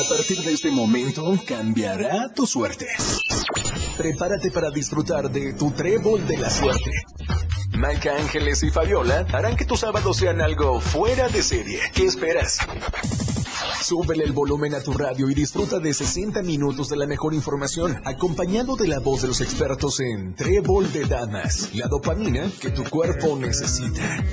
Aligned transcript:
A 0.00 0.08
partir 0.08 0.42
de 0.42 0.54
este 0.54 0.70
momento 0.70 1.38
cambiará 1.46 2.32
tu 2.34 2.46
suerte. 2.46 2.86
Prepárate 3.98 4.50
para 4.50 4.70
disfrutar 4.70 5.30
de 5.30 5.52
tu 5.52 5.72
trébol 5.72 6.26
de 6.26 6.38
la 6.38 6.48
suerte. 6.48 6.90
Maika 7.72 8.16
Ángeles 8.16 8.62
y 8.62 8.70
Fabiola 8.70 9.26
harán 9.30 9.56
que 9.56 9.66
tus 9.66 9.80
sábados 9.80 10.16
sean 10.16 10.40
algo 10.40 10.80
fuera 10.80 11.28
de 11.28 11.42
serie. 11.42 11.80
¿Qué 11.92 12.04
esperas? 12.04 12.60
Súbele 13.82 14.24
el 14.24 14.32
volumen 14.32 14.74
a 14.74 14.80
tu 14.80 14.94
radio 14.94 15.28
y 15.28 15.34
disfruta 15.34 15.78
de 15.78 15.92
60 15.92 16.42
minutos 16.44 16.88
de 16.88 16.96
la 16.96 17.06
mejor 17.06 17.34
información, 17.34 18.00
acompañado 18.06 18.76
de 18.76 18.88
la 18.88 19.00
voz 19.00 19.20
de 19.20 19.28
los 19.28 19.42
expertos 19.42 20.00
en 20.00 20.34
Trébol 20.34 20.90
de 20.94 21.04
Damas, 21.04 21.74
la 21.74 21.88
dopamina 21.88 22.50
que 22.58 22.70
tu 22.70 22.84
cuerpo 22.84 23.36
necesita. 23.36 24.24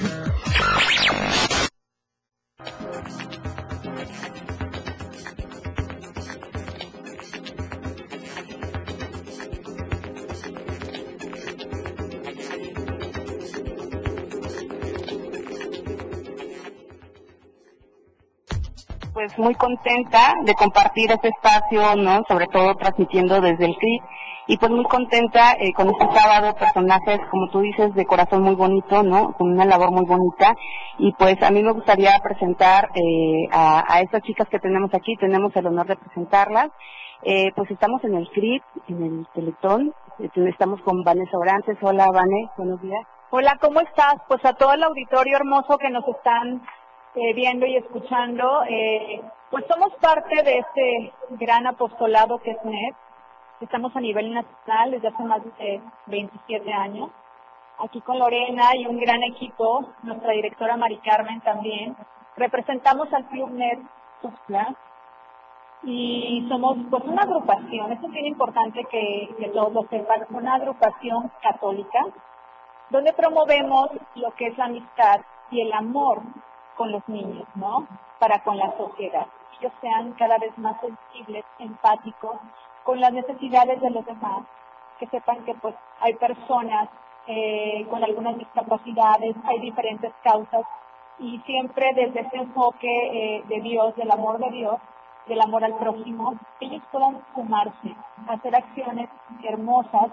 Muy 19.37 19.55
contenta 19.55 20.35
de 20.43 20.53
compartir 20.55 21.11
este 21.11 21.29
espacio, 21.29 21.95
¿no? 21.95 22.23
Sobre 22.27 22.47
todo 22.47 22.75
transmitiendo 22.75 23.41
desde 23.41 23.65
el 23.65 23.75
CRIP 23.75 24.03
y 24.47 24.57
pues 24.57 24.71
muy 24.71 24.85
contenta 24.85 25.53
eh, 25.59 25.73
con 25.73 25.89
este 25.89 26.07
sábado, 26.17 26.55
personajes, 26.55 27.19
como 27.29 27.49
tú 27.49 27.59
dices, 27.59 27.93
de 27.93 28.05
corazón 28.05 28.43
muy 28.43 28.55
bonito, 28.55 29.03
¿no? 29.03 29.33
Con 29.33 29.51
una 29.51 29.65
labor 29.65 29.91
muy 29.91 30.05
bonita. 30.05 30.55
Y 30.97 31.11
pues 31.13 31.41
a 31.43 31.51
mí 31.51 31.61
me 31.61 31.73
gustaría 31.73 32.11
presentar 32.23 32.89
eh, 32.95 33.47
a, 33.51 33.83
a 33.93 33.99
estas 33.99 34.23
chicas 34.23 34.47
que 34.49 34.59
tenemos 34.59 34.93
aquí, 34.93 35.15
tenemos 35.17 35.53
el 35.55 35.67
honor 35.67 35.87
de 35.87 35.97
presentarlas. 35.97 36.69
Eh, 37.23 37.51
pues 37.55 37.69
estamos 37.71 38.03
en 38.05 38.15
el 38.15 38.29
CRIP, 38.29 38.63
en 38.87 39.03
el 39.03 39.27
Teletón, 39.33 39.93
eh, 40.19 40.29
estamos 40.47 40.81
con 40.81 41.03
Vanessa 41.03 41.37
Orantes. 41.37 41.77
Hola, 41.81 42.09
Vane, 42.11 42.49
buenos 42.57 42.81
días. 42.81 43.01
Hola, 43.31 43.57
¿cómo 43.59 43.81
estás? 43.81 44.15
Pues 44.29 44.43
a 44.45 44.53
todo 44.53 44.73
el 44.73 44.83
auditorio 44.83 45.35
hermoso 45.35 45.77
que 45.77 45.89
nos 45.89 46.07
están 46.07 46.61
eh, 47.17 47.33
viendo 47.33 47.65
y 47.65 47.75
escuchando, 47.75 48.63
eh, 48.69 49.21
pues 49.49 49.65
somos 49.67 49.91
parte 49.95 50.43
de 50.43 50.59
este 50.59 51.13
gran 51.31 51.65
apostolado 51.65 52.37
que 52.37 52.51
es 52.51 52.63
NET. 52.63 52.95
Estamos 53.59 53.95
a 53.95 54.01
nivel 54.01 54.31
nacional 54.31 54.91
desde 54.91 55.07
hace 55.07 55.23
más 55.23 55.43
de 55.43 55.81
27 56.05 56.71
años. 56.71 57.09
Aquí 57.79 58.01
con 58.01 58.19
Lorena 58.19 58.75
y 58.75 58.85
un 58.85 58.99
gran 58.99 59.23
equipo, 59.23 59.93
nuestra 60.03 60.33
directora 60.33 60.77
Mari 60.77 60.97
Carmen 60.99 61.41
también. 61.41 61.95
Representamos 62.35 63.11
al 63.11 63.25
Club 63.29 63.49
NET 63.49 63.79
Tuxtla 64.21 64.75
y 65.83 66.45
somos 66.49 66.77
pues 66.91 67.03
una 67.03 67.23
agrupación, 67.23 67.91
esto 67.91 68.07
es 68.07 68.13
bien 68.13 68.27
importante 68.27 68.83
que, 68.85 69.29
que 69.39 69.49
todos 69.49 69.73
lo 69.73 69.83
sepan, 69.89 70.25
una 70.31 70.55
agrupación 70.55 71.31
católica 71.41 71.99
donde 72.89 73.13
promovemos 73.13 73.89
lo 74.15 74.31
que 74.31 74.47
es 74.47 74.57
la 74.57 74.65
amistad 74.65 75.21
y 75.51 75.61
el 75.61 75.71
amor 75.73 76.21
con 76.77 76.91
los 76.91 77.07
niños, 77.09 77.47
¿no? 77.55 77.87
Para 78.19 78.43
con 78.43 78.57
la 78.57 78.75
sociedad. 78.77 79.27
Ellos 79.59 79.73
sean 79.81 80.13
cada 80.13 80.37
vez 80.37 80.57
más 80.57 80.79
sensibles, 80.79 81.43
empáticos 81.59 82.37
con 82.83 83.01
las 83.01 83.11
necesidades 83.11 83.81
de 83.81 83.89
los 83.89 84.05
demás. 84.05 84.45
Que 84.99 85.07
sepan 85.07 85.43
que 85.45 85.53
pues 85.55 85.75
hay 85.99 86.13
personas 86.15 86.89
eh, 87.27 87.85
con 87.89 88.03
algunas 88.03 88.37
discapacidades, 88.37 89.35
hay 89.43 89.59
diferentes 89.59 90.13
causas 90.23 90.61
y 91.19 91.39
siempre 91.45 91.93
desde 91.95 92.21
ese 92.21 92.37
enfoque 92.37 92.87
eh, 92.87 93.43
de 93.47 93.61
Dios, 93.61 93.95
del 93.95 94.11
amor 94.11 94.37
de 94.39 94.49
Dios, 94.51 94.79
del 95.27 95.41
amor 95.41 95.63
al 95.63 95.75
prójimo, 95.77 96.35
ellos 96.59 96.81
puedan 96.91 97.21
sumarse, 97.33 97.95
hacer 98.27 98.55
acciones 98.55 99.09
hermosas, 99.43 100.11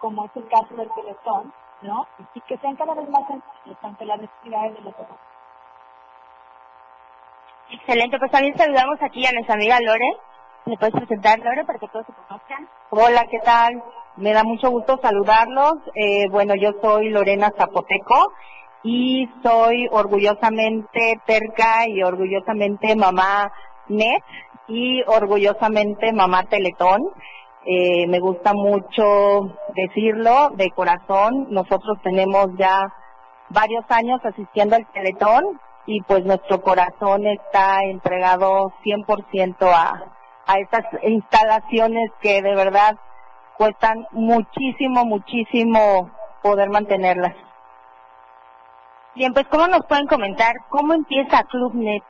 como 0.00 0.24
es 0.24 0.30
el 0.36 0.46
caso 0.48 0.74
del 0.74 0.90
Teletón, 0.94 1.52
¿no? 1.82 2.06
Y 2.34 2.40
que 2.42 2.58
sean 2.58 2.76
cada 2.76 2.94
vez 2.94 3.08
más 3.08 3.26
sensibles 3.26 3.78
ante 3.82 4.04
las 4.04 4.20
necesidades 4.20 4.74
de 4.74 4.80
los 4.82 4.96
demás. 4.96 5.31
Excelente, 7.72 8.18
pues 8.18 8.30
también 8.30 8.56
saludamos 8.56 9.00
aquí 9.00 9.24
a 9.24 9.32
nuestra 9.32 9.54
amiga 9.54 9.80
Lore. 9.80 10.12
¿Me 10.66 10.76
puedes 10.76 10.94
presentar, 10.94 11.38
Lore, 11.38 11.64
para 11.64 11.78
que 11.78 11.88
todos 11.88 12.04
se 12.04 12.12
conozcan? 12.12 12.68
Hola, 12.90 13.24
¿qué 13.30 13.38
tal? 13.38 13.82
Me 14.16 14.34
da 14.34 14.44
mucho 14.44 14.68
gusto 14.70 14.98
saludarlos. 15.00 15.76
Eh, 15.94 16.28
bueno, 16.30 16.54
yo 16.54 16.72
soy 16.82 17.08
Lorena 17.08 17.50
Zapoteco 17.56 18.34
y 18.82 19.26
soy 19.42 19.88
orgullosamente 19.90 21.18
terca 21.24 21.88
y 21.88 22.02
orgullosamente 22.02 22.94
mamá 22.94 23.50
net 23.88 24.22
y 24.68 25.02
orgullosamente 25.06 26.12
mamá 26.12 26.44
teletón. 26.44 27.00
Eh, 27.64 28.06
me 28.06 28.20
gusta 28.20 28.52
mucho 28.52 29.56
decirlo 29.74 30.50
de 30.56 30.70
corazón. 30.72 31.46
Nosotros 31.48 31.96
tenemos 32.02 32.48
ya 32.58 32.92
varios 33.48 33.84
años 33.88 34.20
asistiendo 34.24 34.76
al 34.76 34.86
teletón 34.92 35.58
y 35.86 36.00
pues 36.02 36.24
nuestro 36.24 36.62
corazón 36.62 37.26
está 37.26 37.82
entregado 37.84 38.72
100% 38.84 39.56
a, 39.72 40.12
a 40.46 40.58
estas 40.58 40.84
instalaciones 41.02 42.10
que 42.20 42.42
de 42.42 42.54
verdad 42.54 42.96
cuestan 43.56 44.06
muchísimo, 44.12 45.04
muchísimo 45.04 46.10
poder 46.42 46.70
mantenerlas. 46.70 47.34
Bien, 49.14 49.32
pues 49.34 49.46
¿cómo 49.48 49.66
nos 49.66 49.84
pueden 49.86 50.06
comentar 50.06 50.54
cómo 50.68 50.94
empieza 50.94 51.44
ClubNet? 51.44 52.02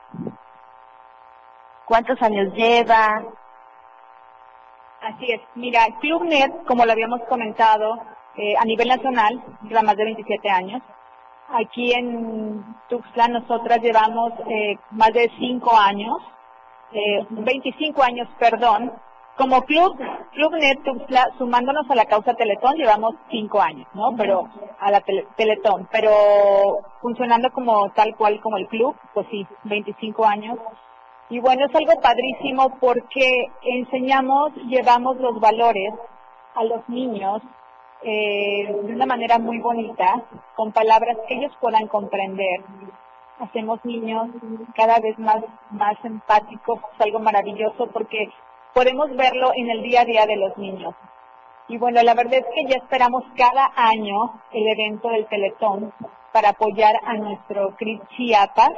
¿Cuántos 1.84 2.20
años 2.22 2.54
lleva? 2.54 3.22
Así 5.00 5.32
es. 5.32 5.40
Mira, 5.56 5.80
ClubNet, 6.00 6.64
como 6.64 6.86
lo 6.86 6.92
habíamos 6.92 7.20
comentado, 7.28 7.96
eh, 8.36 8.54
a 8.56 8.64
nivel 8.64 8.88
nacional, 8.88 9.42
lleva 9.62 9.82
más 9.82 9.96
de 9.96 10.04
27 10.04 10.48
años. 10.48 10.80
Aquí 11.48 11.92
en 11.92 12.64
Tuxtlan 12.88 13.32
nosotras 13.32 13.80
llevamos 13.82 14.32
eh, 14.48 14.76
más 14.90 15.12
de 15.12 15.30
5 15.38 15.76
años, 15.76 16.16
eh, 16.92 17.26
25 17.30 18.02
años, 18.02 18.28
perdón. 18.38 18.92
Como 19.36 19.62
club, 19.62 19.96
ClubNet 20.32 20.82
Tuxtla, 20.82 21.30
sumándonos 21.38 21.90
a 21.90 21.94
la 21.94 22.04
causa 22.04 22.34
Teletón, 22.34 22.76
llevamos 22.76 23.14
5 23.30 23.60
años, 23.60 23.86
¿no? 23.94 24.14
Pero 24.16 24.48
a 24.78 24.90
la 24.90 25.00
tele, 25.00 25.26
Teletón, 25.36 25.88
pero 25.90 26.10
funcionando 27.00 27.50
como 27.52 27.90
tal 27.90 28.14
cual 28.16 28.40
como 28.40 28.58
el 28.58 28.68
club, 28.68 28.94
pues 29.14 29.26
sí, 29.30 29.46
25 29.64 30.24
años. 30.26 30.58
Y 31.30 31.38
bueno, 31.40 31.64
es 31.66 31.74
algo 31.74 32.00
padrísimo 32.00 32.78
porque 32.78 33.46
enseñamos, 33.62 34.54
llevamos 34.68 35.16
los 35.16 35.40
valores 35.40 35.94
a 36.54 36.64
los 36.64 36.86
niños 36.88 37.42
eh, 38.04 38.66
de 38.82 38.94
una 38.94 39.06
manera 39.06 39.38
muy 39.38 39.58
bonita, 39.58 40.24
con 40.56 40.72
palabras 40.72 41.16
que 41.28 41.34
ellos 41.34 41.52
puedan 41.60 41.86
comprender. 41.86 42.62
Hacemos 43.38 43.84
niños 43.84 44.28
cada 44.74 44.98
vez 44.98 45.18
más, 45.18 45.42
más 45.70 45.96
empáticos, 46.04 46.80
es 46.94 47.00
algo 47.00 47.20
maravilloso 47.20 47.88
porque 47.92 48.28
podemos 48.74 49.14
verlo 49.16 49.52
en 49.54 49.70
el 49.70 49.82
día 49.82 50.00
a 50.02 50.04
día 50.04 50.26
de 50.26 50.36
los 50.36 50.56
niños. 50.58 50.94
Y 51.68 51.78
bueno, 51.78 52.02
la 52.02 52.14
verdad 52.14 52.34
es 52.34 52.46
que 52.54 52.64
ya 52.66 52.76
esperamos 52.76 53.22
cada 53.36 53.70
año 53.76 54.40
el 54.52 54.68
evento 54.68 55.08
del 55.08 55.26
Teletón 55.26 55.92
para 56.32 56.50
apoyar 56.50 56.94
a 57.04 57.14
nuestro 57.14 57.76
CRIS 57.76 58.00
Chiapas. 58.16 58.72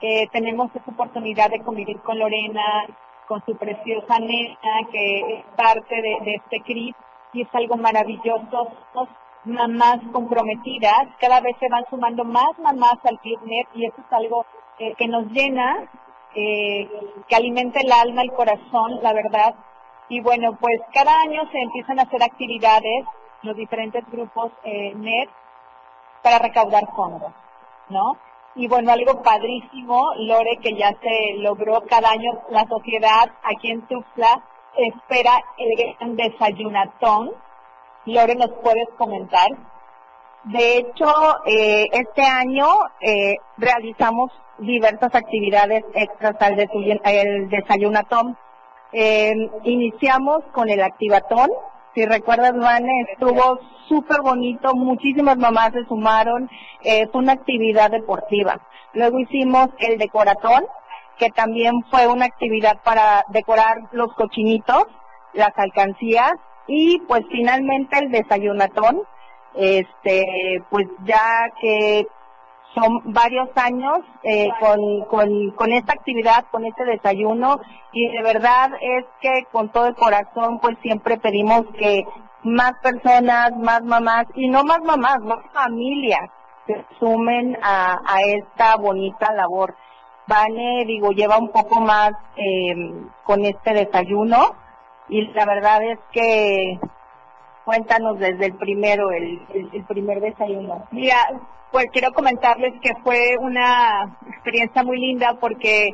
Eh, 0.00 0.28
tenemos 0.32 0.70
esa 0.74 0.90
oportunidad 0.90 1.50
de 1.50 1.62
convivir 1.62 2.00
con 2.02 2.18
Lorena, 2.18 2.86
con 3.26 3.44
su 3.44 3.56
preciosa 3.56 4.18
nena, 4.20 4.88
que 4.92 5.38
es 5.38 5.44
parte 5.56 5.94
de, 5.94 6.18
de 6.24 6.34
este 6.34 6.60
CRIS 6.60 6.94
y 7.34 7.42
es 7.42 7.48
algo 7.52 7.76
maravilloso. 7.76 8.68
Mamás 9.44 9.98
comprometidas, 10.10 11.08
cada 11.20 11.40
vez 11.40 11.54
se 11.60 11.68
van 11.68 11.84
sumando 11.90 12.24
más 12.24 12.58
mamás 12.58 12.96
al 13.04 13.18
ClubNet 13.20 13.68
y 13.74 13.84
eso 13.84 13.96
es 13.98 14.12
algo 14.12 14.46
eh, 14.78 14.94
que 14.96 15.06
nos 15.06 15.26
llena, 15.26 15.86
eh, 16.34 16.88
que 17.28 17.36
alimenta 17.36 17.80
el 17.80 17.92
alma, 17.92 18.22
el 18.22 18.32
corazón, 18.32 19.02
la 19.02 19.12
verdad. 19.12 19.54
Y 20.08 20.20
bueno, 20.22 20.56
pues 20.58 20.80
cada 20.94 21.20
año 21.20 21.42
se 21.52 21.60
empiezan 21.60 21.98
a 21.98 22.04
hacer 22.04 22.22
actividades, 22.22 23.04
los 23.42 23.54
diferentes 23.54 24.02
grupos 24.10 24.50
eh, 24.64 24.94
NET, 24.94 25.28
para 26.22 26.38
recaudar 26.38 26.84
fondos, 26.96 27.32
¿no? 27.90 28.16
Y 28.54 28.66
bueno, 28.66 28.92
algo 28.92 29.22
padrísimo, 29.22 30.14
Lore, 30.16 30.56
que 30.62 30.74
ya 30.74 30.88
se 31.02 31.34
logró 31.38 31.82
cada 31.82 32.12
año 32.12 32.32
la 32.48 32.66
sociedad 32.66 33.30
aquí 33.42 33.70
en 33.70 33.82
Tuxtla, 33.88 34.42
espera 34.76 35.32
el 35.58 35.94
gran 35.96 36.16
desayunatón. 36.16 37.32
Lore, 38.06 38.34
¿nos 38.34 38.50
puedes 38.62 38.88
comentar? 38.98 39.48
De 40.44 40.76
hecho, 40.76 41.06
eh, 41.46 41.86
este 41.92 42.22
año 42.22 42.66
eh, 43.00 43.36
realizamos 43.56 44.30
diversas 44.58 45.14
actividades 45.14 45.84
extras 45.94 46.36
al 46.40 46.56
desayunatón. 47.48 48.36
Eh, 48.92 49.32
iniciamos 49.64 50.44
con 50.52 50.68
el 50.68 50.82
activatón. 50.82 51.48
Si 51.94 52.04
recuerdas, 52.04 52.52
Vane, 52.58 53.06
estuvo 53.12 53.58
súper 53.88 54.20
bonito, 54.20 54.74
muchísimas 54.74 55.38
mamás 55.38 55.72
se 55.72 55.84
sumaron, 55.86 56.50
fue 56.82 57.20
una 57.20 57.32
actividad 57.32 57.90
deportiva. 57.90 58.60
Luego 58.92 59.20
hicimos 59.20 59.68
el 59.78 59.98
decoratón, 59.98 60.66
que 61.18 61.30
también 61.30 61.72
fue 61.90 62.06
una 62.06 62.26
actividad 62.26 62.78
para 62.82 63.24
decorar 63.28 63.78
los 63.92 64.12
cochinitos, 64.14 64.84
las 65.32 65.52
alcancías 65.56 66.32
y 66.66 66.98
pues 67.00 67.22
finalmente 67.30 67.98
el 67.98 68.10
desayunatón, 68.10 69.02
este, 69.54 70.62
pues 70.70 70.86
ya 71.04 71.46
que 71.60 72.06
son 72.74 73.12
varios 73.12 73.48
años 73.54 74.00
eh, 74.24 74.48
con, 74.58 75.52
con, 75.52 75.72
esta 75.72 75.92
actividad, 75.92 76.44
con 76.50 76.64
este 76.64 76.84
desayuno 76.84 77.60
y 77.92 78.08
de 78.08 78.22
verdad 78.22 78.70
es 78.80 79.04
que 79.20 79.46
con 79.52 79.68
todo 79.70 79.86
el 79.86 79.94
corazón 79.94 80.58
pues 80.60 80.76
siempre 80.82 81.18
pedimos 81.18 81.62
que 81.78 82.04
más 82.42 82.72
personas, 82.82 83.52
más 83.56 83.82
mamás 83.82 84.26
y 84.34 84.48
no 84.48 84.64
más 84.64 84.80
mamás, 84.82 85.20
más 85.20 85.38
familias 85.52 86.28
se 86.66 86.84
sumen 86.98 87.58
a 87.62 87.98
esta 88.26 88.76
bonita 88.76 89.32
labor. 89.34 89.74
Vane, 90.26 90.84
digo, 90.86 91.10
lleva 91.10 91.38
un 91.38 91.50
poco 91.50 91.80
más 91.80 92.12
eh, 92.36 92.74
con 93.24 93.44
este 93.44 93.74
desayuno. 93.74 94.56
Y 95.08 95.26
la 95.32 95.44
verdad 95.44 95.82
es 95.82 95.98
que 96.12 96.78
cuéntanos 97.64 98.18
desde 98.18 98.46
el 98.46 98.54
primero, 98.54 99.10
el, 99.10 99.84
primer 99.86 100.20
desayuno. 100.20 100.86
Mira, 100.90 101.16
pues 101.72 101.86
quiero 101.92 102.12
comentarles 102.12 102.74
que 102.80 102.94
fue 103.02 103.36
una 103.38 104.16
experiencia 104.28 104.82
muy 104.82 104.98
linda 104.98 105.36
porque 105.40 105.90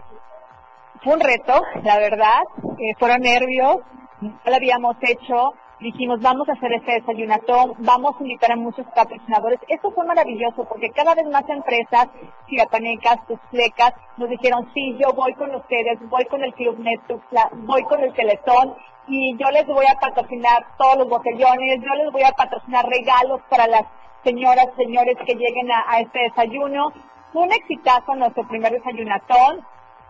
fue 1.02 1.14
un 1.14 1.20
reto, 1.20 1.62
la 1.82 1.98
verdad, 1.98 2.42
eh, 2.78 2.94
fueron 2.98 3.20
nervios, 3.22 3.78
no 4.20 4.38
lo 4.44 4.54
habíamos 4.54 4.96
hecho, 5.00 5.54
dijimos, 5.80 6.20
vamos 6.20 6.48
a 6.48 6.52
hacer 6.52 6.72
este 6.74 6.92
desayunatón, 6.92 7.74
vamos 7.78 8.14
a 8.16 8.22
invitar 8.22 8.52
a 8.52 8.56
muchos 8.56 8.86
patrocinadores. 8.94 9.58
Eso 9.68 9.90
fue 9.90 10.04
maravilloso 10.06 10.64
porque 10.68 10.90
cada 10.90 11.14
vez 11.14 11.26
más 11.26 11.48
empresas, 11.48 12.08
ciapanecas, 12.48 13.18
flecas, 13.50 13.94
nos 14.16 14.28
dijeron, 14.28 14.68
sí, 14.74 14.96
yo 15.00 15.12
voy 15.14 15.32
con 15.34 15.54
ustedes, 15.54 15.98
voy 16.08 16.24
con 16.26 16.42
el 16.44 16.52
Club 16.54 16.78
Netflix, 16.78 17.22
voy 17.66 17.82
con 17.84 18.00
el 18.00 18.12
Teletón 18.12 18.74
y 19.08 19.36
yo 19.38 19.50
les 19.50 19.66
voy 19.66 19.86
a 19.86 19.98
patrocinar 19.98 20.66
todos 20.76 20.98
los 20.98 21.08
botellones, 21.08 21.80
yo 21.80 21.94
les 21.94 22.12
voy 22.12 22.22
a 22.22 22.32
patrocinar 22.32 22.86
regalos 22.86 23.40
para 23.48 23.66
las 23.66 23.82
señoras, 24.22 24.68
señores 24.76 25.16
que 25.24 25.34
lleguen 25.34 25.72
a, 25.72 25.84
a 25.88 26.00
este 26.00 26.20
desayuno. 26.20 26.92
Fue 27.32 27.42
un 27.42 27.52
exitazo 27.52 28.14
nuestro 28.14 28.46
primer 28.46 28.72
desayunatón. 28.72 29.64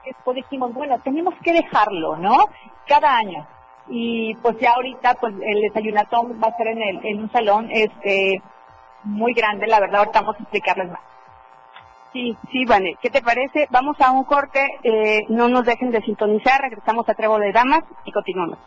Después 0.05 0.35
dijimos, 0.35 0.73
bueno, 0.73 0.99
tenemos 1.05 1.35
que 1.45 1.53
dejarlo, 1.53 2.17
¿no? 2.17 2.37
Cada 2.87 3.17
año 3.17 3.47
y 3.88 4.35
pues 4.37 4.59
ya 4.59 4.73
ahorita 4.73 5.15
pues 5.15 5.35
el 5.41 5.61
desayunatón 5.62 6.41
va 6.43 6.49
a 6.49 6.56
ser 6.56 6.69
en, 6.69 6.82
el, 6.82 7.00
en 7.05 7.23
un 7.23 7.32
salón 7.32 7.69
este 7.71 8.43
muy 9.05 9.32
grande, 9.32 9.67
la 9.67 9.81
verdad, 9.81 10.00
ahorita 10.00 10.21
vamos 10.21 10.37
a 10.37 10.43
explicarles 10.43 10.91
más. 10.91 11.00
Sí, 12.12 12.37
sí, 12.50 12.65
Vane, 12.65 12.97
¿qué 13.00 13.09
te 13.09 13.23
parece? 13.23 13.69
Vamos 13.71 13.97
a 14.00 14.11
un 14.11 14.25
corte, 14.25 14.67
eh, 14.82 15.21
no 15.29 15.49
nos 15.49 15.65
dejen 15.65 15.91
de 15.91 16.03
sintonizar, 16.03 16.61
regresamos 16.61 17.09
a 17.09 17.15
Trevo 17.15 17.38
de 17.38 17.53
Damas 17.53 17.85
y 18.05 18.12
continuamos. 18.12 18.59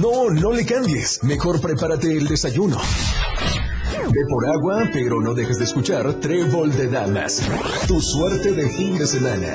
No, 0.00 0.30
no 0.30 0.52
le 0.52 0.64
cambies. 0.64 1.24
Mejor 1.24 1.60
prepárate 1.60 2.16
el 2.16 2.28
desayuno. 2.28 2.76
Ve 2.76 4.20
por 4.28 4.48
agua, 4.48 4.88
pero 4.92 5.20
no 5.20 5.34
dejes 5.34 5.58
de 5.58 5.64
escuchar 5.64 6.14
Trébol 6.20 6.70
de 6.70 6.86
Damas. 6.88 7.42
Tu 7.88 8.00
suerte 8.00 8.52
de 8.52 8.68
fin 8.68 8.96
de 8.96 9.06
semana. 9.06 9.54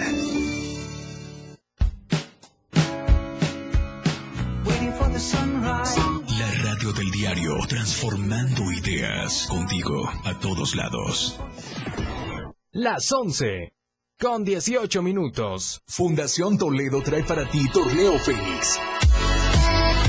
La 6.27 6.51
radio 6.63 6.91
del 6.91 7.11
diario, 7.11 7.55
transformando 7.69 8.71
ideas 8.71 9.47
contigo 9.49 10.09
a 10.25 10.37
todos 10.39 10.75
lados. 10.75 11.39
Las 12.71 13.09
11, 13.11 13.73
con 14.19 14.43
18 14.43 15.01
minutos. 15.01 15.81
Fundación 15.85 16.57
Toledo 16.57 17.01
trae 17.01 17.23
para 17.23 17.49
ti 17.49 17.69
Torneo 17.71 18.19
Fénix 18.19 18.79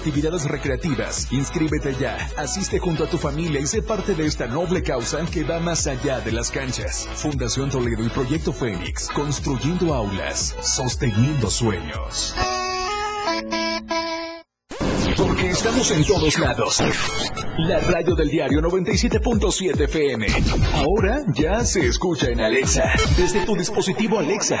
actividades 0.00 0.44
recreativas. 0.44 1.30
Inscríbete 1.30 1.94
ya, 2.00 2.16
asiste 2.38 2.78
junto 2.78 3.04
a 3.04 3.06
tu 3.06 3.18
familia 3.18 3.60
y 3.60 3.66
sé 3.66 3.82
parte 3.82 4.14
de 4.14 4.24
esta 4.24 4.46
noble 4.46 4.82
causa 4.82 5.18
que 5.26 5.44
va 5.44 5.60
más 5.60 5.86
allá 5.86 6.20
de 6.20 6.32
las 6.32 6.50
canchas. 6.50 7.06
Fundación 7.16 7.68
Toledo 7.68 8.02
y 8.02 8.08
Proyecto 8.08 8.52
Fénix, 8.52 9.08
construyendo 9.08 9.92
aulas, 9.92 10.56
sosteniendo 10.62 11.50
sueños. 11.50 12.34
Porque 15.18 15.50
estamos 15.50 15.90
en 15.90 16.04
todos 16.06 16.38
lados. 16.38 16.82
La 17.58 17.80
radio 17.80 18.14
del 18.14 18.30
diario 18.30 18.60
97.7 18.62 19.84
FM. 19.84 20.26
Ahora 20.72 21.24
ya 21.34 21.62
se 21.62 21.86
escucha 21.86 22.28
en 22.28 22.40
Alexa. 22.40 22.84
Desde 23.18 23.44
tu 23.44 23.54
dispositivo 23.54 24.18
Alexa. 24.18 24.60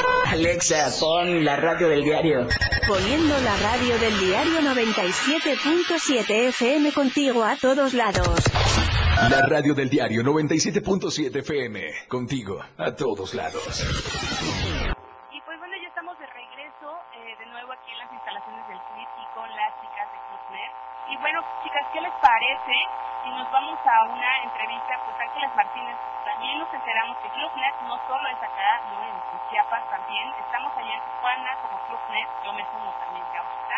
Alexa, 0.31 0.87
pon 0.97 1.43
la 1.43 1.57
radio 1.57 1.89
del 1.89 2.05
diario. 2.05 2.47
Poniendo 2.87 3.37
la 3.41 3.57
radio 3.57 3.99
del 3.99 4.17
diario 4.17 4.61
97.7 4.61 6.47
FM 6.55 6.93
contigo 6.93 7.43
a 7.43 7.57
todos 7.57 7.93
lados. 7.93 8.39
La 9.29 9.45
radio 9.45 9.73
del 9.73 9.89
diario 9.89 10.23
97.7 10.23 11.35
FM. 11.35 12.07
Contigo 12.07 12.63
a 12.77 12.95
todos 12.95 13.33
lados. 13.33 13.83
Y 15.35 15.41
pues 15.41 15.59
bueno, 15.59 15.75
ya 15.83 15.89
estamos 15.89 16.17
de 16.17 16.25
regreso 16.27 16.87
eh, 17.11 17.35
de 17.37 17.45
nuevo 17.51 17.73
aquí 17.73 17.91
en 17.91 17.99
las 17.99 18.13
instalaciones 18.13 18.63
del 18.71 18.79
CNIT 18.87 19.11
y 19.11 19.27
con 19.35 19.49
las 19.51 19.75
chicas 19.83 20.07
de 20.15 20.19
Clubnet. 20.31 20.71
Y 21.11 21.17
bueno, 21.17 21.41
chicas, 21.61 21.85
¿qué 21.91 21.99
les 21.99 22.13
parece? 22.23 22.71
Y 23.25 23.31
nos 23.31 23.51
vamos 23.51 23.77
a 23.85 24.03
una 24.05 24.43
entrevista 24.43 24.97
con 24.99 25.13
Ángeles 25.19 25.53
Martínez. 25.55 25.97
También 26.23 26.57
nos 26.57 26.73
enteramos 26.73 27.17
que 27.17 27.27
Clubnet 27.31 27.75
no 27.81 27.99
solo 28.07 28.29
es 28.29 28.41
acá, 28.41 28.79
no 28.93 29.03
en 29.03 29.11
Chiapas 29.49 29.83
también. 29.89 30.33
Estamos 30.39 30.71
allá 30.77 30.95
en 30.95 31.01
Tijuana 31.01 31.53
como 31.61 31.77
Clubnet, 31.79 32.29
yo 32.45 32.53
me 32.53 32.63
sumo 32.71 32.93
también 32.93 33.25
ahorita. 33.25 33.77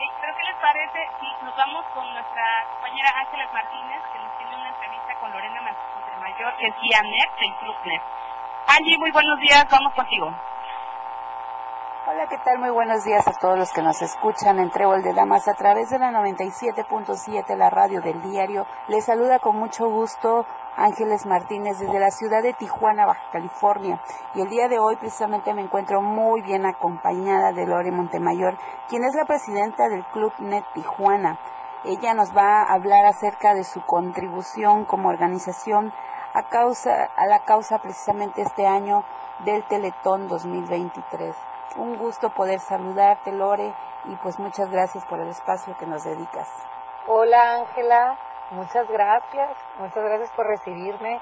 Eh, 0.00 0.08
pero 0.22 0.34
¿qué 0.34 0.42
les 0.44 0.56
parece 0.56 1.08
si 1.20 1.44
nos 1.44 1.54
vamos 1.54 1.84
con 1.92 2.10
nuestra 2.14 2.64
compañera 2.70 3.12
Ángeles 3.14 3.52
Martínez, 3.52 4.00
que 4.14 4.18
nos 4.18 4.38
tiene 4.38 4.56
una 4.56 4.68
entrevista 4.70 5.14
con 5.16 5.32
Lorena 5.32 5.60
Montemayor, 5.60 6.56
que 6.56 6.66
es 6.68 6.80
guía 6.80 7.02
NET 7.02 7.36
del 7.40 7.54
Clubnet? 7.56 8.02
Angie, 8.68 8.96
muy 8.96 9.10
buenos 9.10 9.38
días, 9.38 9.66
vamos 9.68 9.92
contigo. 9.92 10.32
Hola, 12.06 12.26
¿qué 12.28 12.38
tal? 12.38 12.58
Muy 12.58 12.70
buenos 12.70 13.04
días 13.04 13.28
a 13.28 13.32
todos 13.32 13.58
los 13.58 13.72
que 13.72 13.82
nos 13.82 14.00
escuchan 14.00 14.58
en 14.58 14.70
Trébol 14.70 15.02
de 15.02 15.12
Damas 15.12 15.46
a 15.48 15.52
través 15.52 15.90
de 15.90 15.98
la 15.98 16.10
97.7, 16.10 17.54
la 17.56 17.68
radio 17.68 18.00
del 18.00 18.22
diario. 18.22 18.66
Les 18.88 19.04
saluda 19.04 19.38
con 19.38 19.56
mucho 19.56 19.86
gusto 19.90 20.46
Ángeles 20.76 21.26
Martínez 21.26 21.78
desde 21.78 22.00
la 22.00 22.10
ciudad 22.10 22.42
de 22.42 22.54
Tijuana, 22.54 23.04
Baja 23.04 23.20
California. 23.30 24.00
Y 24.34 24.40
el 24.40 24.48
día 24.48 24.68
de 24.68 24.78
hoy 24.78 24.96
precisamente 24.96 25.52
me 25.52 25.60
encuentro 25.60 26.00
muy 26.00 26.40
bien 26.40 26.64
acompañada 26.64 27.52
de 27.52 27.66
Lore 27.66 27.92
Montemayor, 27.92 28.56
quien 28.88 29.04
es 29.04 29.14
la 29.14 29.26
presidenta 29.26 29.90
del 29.90 30.06
Club 30.06 30.32
Net 30.38 30.64
Tijuana. 30.72 31.38
Ella 31.84 32.14
nos 32.14 32.34
va 32.34 32.62
a 32.62 32.72
hablar 32.72 33.04
acerca 33.04 33.52
de 33.52 33.64
su 33.64 33.84
contribución 33.84 34.86
como 34.86 35.10
organización 35.10 35.92
a, 36.32 36.44
causa, 36.44 37.10
a 37.14 37.26
la 37.26 37.40
causa 37.40 37.78
precisamente 37.78 38.40
este 38.40 38.66
año 38.66 39.04
del 39.44 39.64
Teletón 39.64 40.28
2023. 40.28 41.49
Un 41.76 41.96
gusto 41.96 42.30
poder 42.30 42.58
saludarte, 42.58 43.30
Lore, 43.30 43.72
y 44.06 44.16
pues 44.16 44.40
muchas 44.40 44.70
gracias 44.70 45.04
por 45.06 45.20
el 45.20 45.28
espacio 45.28 45.76
que 45.78 45.86
nos 45.86 46.02
dedicas. 46.02 46.48
Hola, 47.06 47.54
Ángela. 47.54 48.16
muchas 48.50 48.88
gracias, 48.88 49.50
muchas 49.78 50.02
gracias 50.02 50.30
por 50.32 50.46
recibirme 50.46 51.20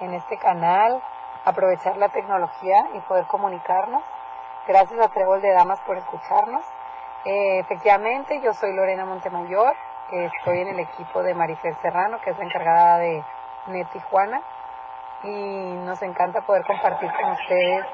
en 0.00 0.12
este 0.12 0.38
canal, 0.38 1.02
aprovechar 1.46 1.96
la 1.96 2.10
tecnología 2.10 2.88
y 2.92 3.00
poder 3.00 3.26
comunicarnos. 3.26 4.02
Gracias 4.66 5.00
a 5.00 5.08
Trébol 5.08 5.40
de 5.40 5.52
Damas 5.52 5.80
por 5.80 5.96
escucharnos. 5.96 6.64
Eh, 7.24 7.60
efectivamente, 7.60 8.42
yo 8.42 8.52
soy 8.52 8.74
Lorena 8.74 9.06
Montemayor, 9.06 9.74
que 10.10 10.26
estoy 10.26 10.60
en 10.60 10.68
el 10.68 10.80
equipo 10.80 11.22
de 11.22 11.32
Marifer 11.32 11.74
Serrano, 11.80 12.20
que 12.20 12.30
es 12.30 12.38
la 12.38 12.44
encargada 12.44 12.98
de 12.98 13.24
NET 13.68 13.88
Tijuana, 13.90 14.42
y 15.22 15.72
nos 15.84 16.02
encanta 16.02 16.42
poder 16.42 16.64
compartir 16.66 17.10
con 17.10 17.30
ustedes 17.30 17.86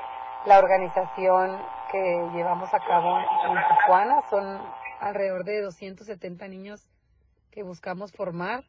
la 0.45 0.59
organización 0.59 1.59
que 1.91 2.31
llevamos 2.35 2.73
a 2.73 2.81
cabo 2.81 3.19
en 3.19 3.59
Tijuana. 3.69 4.23
Son 4.31 4.61
alrededor 5.01 5.45
de 5.45 5.63
270 5.63 6.49
niños 6.49 6.87
que 7.51 7.63
buscamos 7.63 8.13
formar 8.13 8.65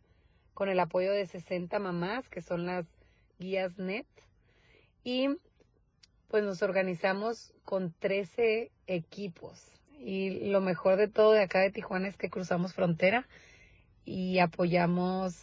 con 0.53 0.69
el 0.69 0.79
apoyo 0.79 1.11
de 1.11 1.25
60 1.25 1.77
mamás, 1.79 2.29
que 2.29 2.41
son 2.41 2.65
las 2.65 2.85
guías 3.39 3.77
NET. 3.77 4.07
Y 5.03 5.37
pues 6.29 6.43
nos 6.43 6.61
organizamos 6.61 7.53
con 7.63 7.93
13 7.99 8.71
equipos. 8.87 9.71
Y 9.99 10.49
lo 10.49 10.61
mejor 10.61 10.97
de 10.97 11.07
todo 11.07 11.31
de 11.31 11.43
acá 11.43 11.59
de 11.59 11.71
Tijuana 11.71 12.07
es 12.07 12.17
que 12.17 12.29
cruzamos 12.29 12.73
frontera 12.73 13.27
y 14.03 14.39
apoyamos 14.39 15.35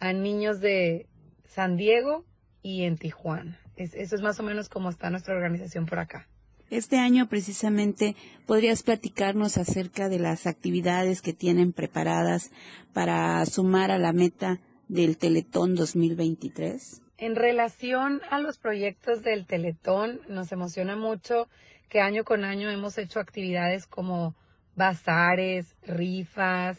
a 0.00 0.12
niños 0.12 0.60
de 0.60 1.06
San 1.44 1.76
Diego 1.76 2.24
y 2.62 2.84
en 2.84 2.98
Tijuana. 2.98 3.60
eso 3.76 4.14
es 4.14 4.22
más 4.22 4.40
o 4.40 4.42
menos 4.42 4.68
como 4.68 4.90
está 4.90 5.10
nuestra 5.10 5.34
organización 5.34 5.86
por 5.86 5.98
acá. 5.98 6.26
Este 6.70 6.98
año 6.98 7.28
precisamente 7.28 8.14
podrías 8.46 8.82
platicarnos 8.82 9.56
acerca 9.56 10.10
de 10.10 10.18
las 10.18 10.46
actividades 10.46 11.22
que 11.22 11.32
tienen 11.32 11.72
preparadas 11.72 12.50
para 12.92 13.44
sumar 13.46 13.90
a 13.90 13.98
la 13.98 14.12
meta 14.12 14.60
del 14.86 15.16
Teletón 15.16 15.74
2023. 15.74 17.00
En 17.16 17.36
relación 17.36 18.20
a 18.30 18.38
los 18.38 18.58
proyectos 18.58 19.22
del 19.22 19.46
Teletón, 19.46 20.20
nos 20.28 20.52
emociona 20.52 20.94
mucho 20.94 21.48
que 21.88 22.00
año 22.00 22.24
con 22.24 22.44
año 22.44 22.68
hemos 22.68 22.98
hecho 22.98 23.18
actividades 23.18 23.86
como 23.86 24.36
bazares, 24.76 25.74
rifas, 25.86 26.78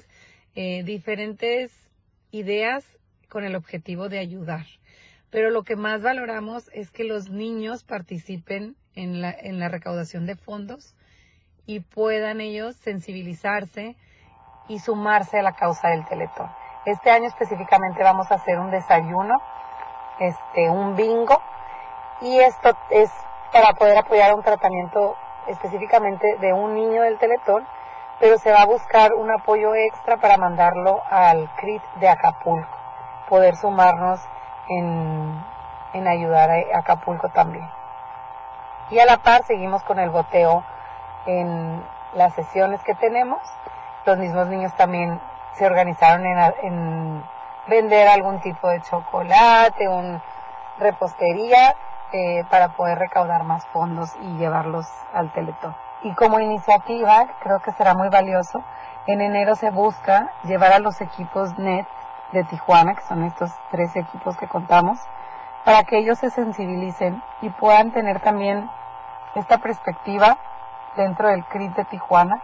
eh, 0.54 0.84
diferentes 0.84 1.72
ideas 2.32 2.86
con 3.28 3.44
el 3.44 3.56
objetivo 3.56 4.08
de 4.08 4.20
ayudar. 4.20 4.68
Pero 5.32 5.50
lo 5.50 5.64
que 5.64 5.76
más 5.76 6.02
valoramos 6.04 6.70
es 6.74 6.92
que 6.92 7.04
los 7.04 7.30
niños 7.30 7.84
participen 7.84 8.76
en 9.00 9.22
la, 9.22 9.36
la 9.42 9.70
recaudación 9.70 10.26
de 10.26 10.36
fondos 10.36 10.94
y 11.66 11.80
puedan 11.80 12.42
ellos 12.42 12.76
sensibilizarse 12.76 13.96
y 14.68 14.80
sumarse 14.80 15.40
a 15.40 15.42
la 15.44 15.54
causa 15.54 15.90
del 15.90 16.06
Teletón. 16.06 16.50
Este 16.86 17.10
año 17.10 17.28
específicamente 17.28 18.04
vamos 18.04 18.32
a 18.32 18.36
hacer 18.36 18.60
un 18.60 18.72
desayuno, 18.72 19.36
este, 20.20 20.70
un 20.70 20.96
bingo, 20.96 21.42
y 22.22 22.40
esto 22.40 22.78
es 22.90 23.10
para 23.54 23.74
poder 23.74 23.98
apoyar 23.98 24.34
un 24.34 24.44
tratamiento 24.44 25.16
específicamente 25.48 26.38
de 26.38 26.54
un 26.54 26.76
niño 26.76 27.04
del 27.04 27.18
Teletón, 27.18 27.66
pero 28.20 28.38
se 28.38 28.52
va 28.52 28.64
a 28.64 28.66
buscar 28.66 29.14
un 29.14 29.32
apoyo 29.32 29.74
extra 29.76 30.18
para 30.18 30.38
mandarlo 30.38 31.02
al 31.10 31.50
CRIT 31.56 31.82
de 32.02 32.10
Acapulco, 32.10 32.78
poder 33.30 33.56
sumarnos 33.56 34.20
en, 34.68 35.42
en 35.94 36.08
ayudar 36.08 36.50
a 36.52 36.80
Acapulco 36.80 37.30
también. 37.30 37.79
Y 38.90 39.00
a 39.00 39.06
la 39.06 39.18
par 39.18 39.44
seguimos 39.44 39.84
con 39.84 40.00
el 40.00 40.10
boteo 40.10 40.64
en 41.26 41.84
las 42.14 42.34
sesiones 42.34 42.84
que 42.84 42.96
tenemos. 42.96 43.42
Los 44.06 44.18
mismos 44.18 44.48
niños 44.48 44.74
también 44.76 45.22
se 45.54 45.66
organizaron 45.66 46.26
en, 46.26 46.38
en 46.64 47.24
vender 47.68 48.08
algún 48.08 48.40
tipo 48.42 48.70
de 48.70 48.82
chocolate, 48.82 49.88
un 49.88 50.22
repostería 50.80 51.76
eh, 52.12 52.44
para 52.50 52.70
poder 52.70 52.98
recaudar 52.98 53.44
más 53.44 53.68
fondos 53.68 54.16
y 54.22 54.38
llevarlos 54.38 54.88
al 55.14 55.32
Teletón. 55.32 55.76
Y 56.02 56.14
como 56.16 56.40
iniciativa, 56.40 57.28
creo 57.40 57.60
que 57.60 57.72
será 57.74 57.94
muy 57.94 58.10
valioso, 58.10 58.64
en 59.06 59.22
enero 59.22 59.56
se 59.56 59.70
busca 59.70 60.32
llevar 60.44 60.72
a 60.72 60.80
los 60.80 61.02
equipos 61.02 61.58
NET 61.60 61.86
de 62.32 62.44
Tijuana, 62.46 62.96
que 62.96 63.02
son 63.02 63.24
estos 63.24 63.52
tres 63.70 63.96
equipos 63.96 64.38
que 64.38 64.48
contamos, 64.48 65.00
para 65.66 65.84
que 65.84 65.98
ellos 66.00 66.18
se 66.18 66.32
sensibilicen 66.32 67.22
y 67.42 67.50
puedan 67.50 67.92
tener 67.92 68.22
también 68.22 68.72
esta 69.40 69.58
perspectiva 69.58 70.38
dentro 70.96 71.30
del 71.30 71.46
CRIT 71.46 71.76
de 71.76 71.86
Tijuana 71.86 72.42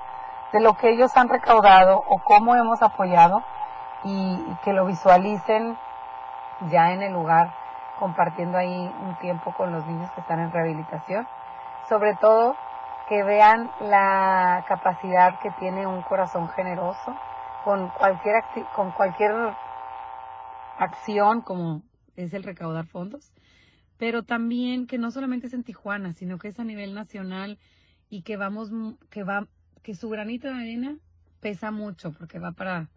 de 0.52 0.62
lo 0.62 0.74
que 0.76 0.90
ellos 0.90 1.16
han 1.18 1.30
recaudado 1.30 2.02
o 2.08 2.20
cómo 2.20 2.56
hemos 2.56 2.82
apoyado 2.82 3.44
y 4.04 4.38
que 4.64 4.74
lo 4.74 4.86
visualicen 4.86 5.78
ya 6.70 6.94
en 6.94 7.02
el 7.02 7.14
lugar 7.14 7.54
compartiendo 8.00 8.58
ahí 8.58 8.94
un 9.02 9.16
tiempo 9.16 9.54
con 9.54 9.72
los 9.72 9.86
niños 9.86 10.10
que 10.12 10.22
están 10.22 10.40
en 10.40 10.52
rehabilitación. 10.52 11.28
Sobre 11.90 12.16
todo 12.16 12.56
que 13.10 13.24
vean 13.24 13.72
la 13.80 14.64
capacidad 14.68 15.40
que 15.40 15.52
tiene 15.52 15.86
un 15.86 16.02
corazón 16.02 16.50
generoso 16.50 17.16
con 17.64 17.90
cualquier, 17.90 18.44
con 18.76 18.92
cualquier 18.92 19.34
acción 20.78 21.42
como 21.42 21.82
es 22.16 22.34
el 22.34 22.44
recaudar 22.44 22.86
fondos, 22.86 23.32
pero 23.98 24.24
también 24.24 24.88
que 24.88 24.98
no 24.98 25.12
solamente 25.12 25.48
es 25.48 25.54
en 25.54 25.64
Tijuana, 25.64 26.14
sino 26.14 26.38
que 26.38 26.50
es 26.50 26.60
a 26.60 26.64
nivel 26.64 26.94
nacional 26.94 27.58
y 28.10 28.22
que 28.22 28.38
vamos, 28.38 28.72
que 29.10 29.24
va, 29.24 29.48
que 29.84 29.96
su 29.96 30.10
granito 30.10 30.48
de 30.48 30.56
arena 30.56 30.98
pesa 31.40 31.72
mucho 31.72 32.12
porque 32.12 32.40
va 32.40 32.52
para, 32.52 32.90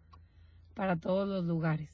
para 0.75 0.97
todos 0.97 1.29
los 1.29 1.45
lugares. 1.45 1.91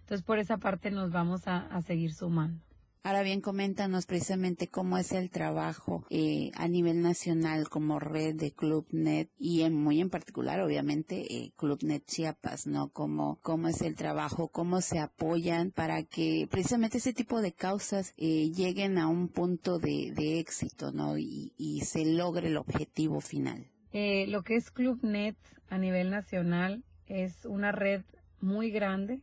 Entonces, 0.00 0.24
por 0.24 0.38
esa 0.38 0.56
parte 0.56 0.90
nos 0.90 1.12
vamos 1.12 1.46
a, 1.46 1.82
seguir 1.82 2.14
sumando. 2.14 2.62
Ahora 3.08 3.22
bien, 3.22 3.40
coméntanos 3.40 4.04
precisamente 4.04 4.68
cómo 4.68 4.98
es 4.98 5.12
el 5.12 5.30
trabajo 5.30 6.04
eh, 6.10 6.50
a 6.54 6.68
nivel 6.68 7.00
nacional 7.00 7.70
como 7.70 7.98
red 7.98 8.34
de 8.34 8.52
ClubNet 8.52 9.30
y 9.38 9.62
en, 9.62 9.72
muy 9.72 10.02
en 10.02 10.10
particular, 10.10 10.60
obviamente, 10.60 11.24
eh, 11.34 11.54
ClubNet 11.56 12.04
Chiapas, 12.04 12.66
¿no? 12.66 12.90
Cómo, 12.90 13.38
cómo 13.40 13.68
es 13.68 13.80
el 13.80 13.96
trabajo, 13.96 14.48
cómo 14.48 14.82
se 14.82 14.98
apoyan 14.98 15.70
para 15.70 16.02
que 16.02 16.46
precisamente 16.50 16.98
ese 16.98 17.14
tipo 17.14 17.40
de 17.40 17.52
causas 17.52 18.12
eh, 18.18 18.50
lleguen 18.54 18.98
a 18.98 19.08
un 19.08 19.28
punto 19.28 19.78
de, 19.78 20.12
de 20.14 20.38
éxito, 20.38 20.92
¿no? 20.92 21.16
Y, 21.16 21.54
y, 21.56 21.80
se 21.86 22.04
logre 22.04 22.48
el 22.48 22.58
objetivo 22.58 23.22
final. 23.22 23.70
Eh, 23.94 24.26
lo 24.26 24.42
que 24.42 24.56
es 24.56 24.70
ClubNet 24.70 25.38
a 25.70 25.78
nivel 25.78 26.10
nacional 26.10 26.84
es 27.06 27.46
una 27.46 27.72
red 27.72 28.02
muy 28.42 28.70
grande 28.70 29.22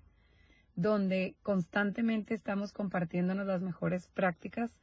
donde 0.75 1.35
constantemente 1.43 2.33
estamos 2.33 2.73
compartiéndonos 2.73 3.47
las 3.47 3.61
mejores 3.61 4.07
prácticas. 4.07 4.75